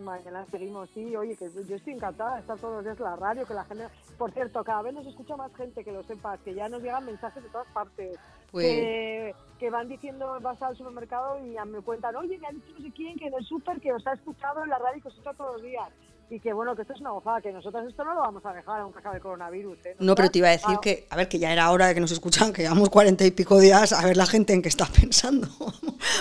[0.00, 3.16] Mañana seguimos, sí, oye, que yo estoy encantada de estar todos los días en la
[3.16, 3.84] radio, que la gente,
[4.16, 7.04] por cierto, cada vez nos escucha más gente, que lo sepas, que ya nos llegan
[7.04, 8.18] mensajes de todas partes,
[8.50, 12.84] pues que, van diciendo, vas al supermercado y me cuentan, oye, me ha dicho no
[12.84, 15.08] sé quién que en el súper que os ha escuchado en la radio y que
[15.08, 15.88] os escucha todos los días.
[16.30, 18.52] Y que bueno, que esto es una gozada, que nosotros esto no lo vamos a
[18.52, 19.78] dejar aunque acabe el coronavirus.
[19.84, 19.96] ¿eh?
[19.98, 22.00] No, pero te iba a decir que, a ver, que ya era hora de que
[22.00, 24.86] nos escuchan, que llevamos cuarenta y pico días a ver la gente en qué está
[25.00, 25.48] pensando.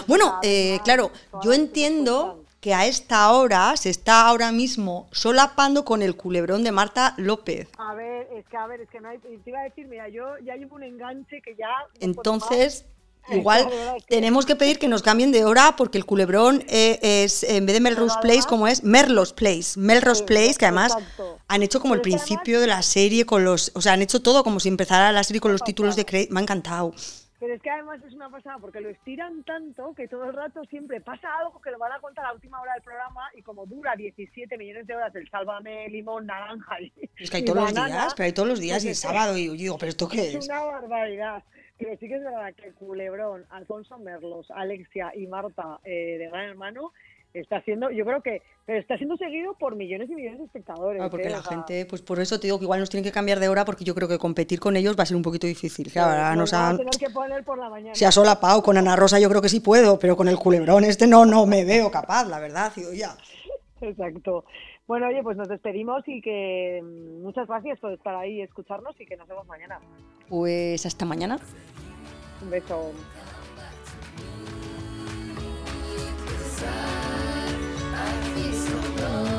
[0.07, 1.11] bueno, eh, claro,
[1.43, 6.71] yo entiendo que a esta hora se está ahora mismo solapando con el culebrón de
[6.71, 7.69] Marta López.
[7.77, 10.09] A ver, es que a ver, es que no hay, te iba a decir, mira,
[10.09, 11.69] yo ya llevo un enganche que ya...
[12.01, 12.85] Entonces,
[13.29, 13.69] igual
[14.09, 17.75] tenemos que pedir que nos cambien de hora porque el culebrón eh, es, en vez
[17.75, 19.79] de Melrose Place, como es Merlos Place.
[19.79, 20.97] Melrose Place, que además
[21.47, 23.71] han hecho como el principio de la serie con los...
[23.75, 26.33] O sea, han hecho todo como si empezara la serie con los títulos de crédito.
[26.33, 26.93] Me ha encantado.
[27.39, 30.63] Pero es que además es una pasada porque lo estiran tanto que todo el rato
[30.65, 33.41] siempre pasa algo que lo van a contar a la última hora del programa y
[33.41, 37.63] como dura 17 millones de horas el sálvame, limón, naranja y Es que hay todos
[37.63, 40.09] los días, pero hay todos los días y el sábado y yo digo, ¿pero esto
[40.09, 40.35] qué es?
[40.35, 41.43] Es una barbaridad.
[41.77, 46.49] Pero sí que es verdad que Culebrón, Alfonso Merlos, Alexia y Marta eh, de Gran
[46.49, 46.91] Hermano
[47.33, 51.01] está siendo, yo creo que pero está siendo seguido por millones y millones de espectadores.
[51.01, 51.31] Ah, porque ¿eh?
[51.31, 53.65] la gente, pues por eso te digo que igual nos tienen que cambiar de hora
[53.65, 55.91] porque yo creo que competir con ellos va a ser un poquito difícil.
[55.91, 56.77] Claro, nos, han...
[56.77, 57.95] tener que poner por la mañana.
[57.95, 60.83] Se ha solapado con Ana Rosa, yo creo que sí puedo, pero con el culebrón
[60.83, 63.15] este no, no me veo capaz, la verdad, digo ya.
[63.81, 64.45] Exacto.
[64.87, 68.99] Bueno, oye, pues nos despedimos y que mm, muchas gracias por estar ahí y escucharnos
[68.99, 69.79] y que nos vemos mañana.
[70.27, 71.39] Pues hasta mañana.
[72.43, 72.93] Un beso.
[78.99, 79.38] love.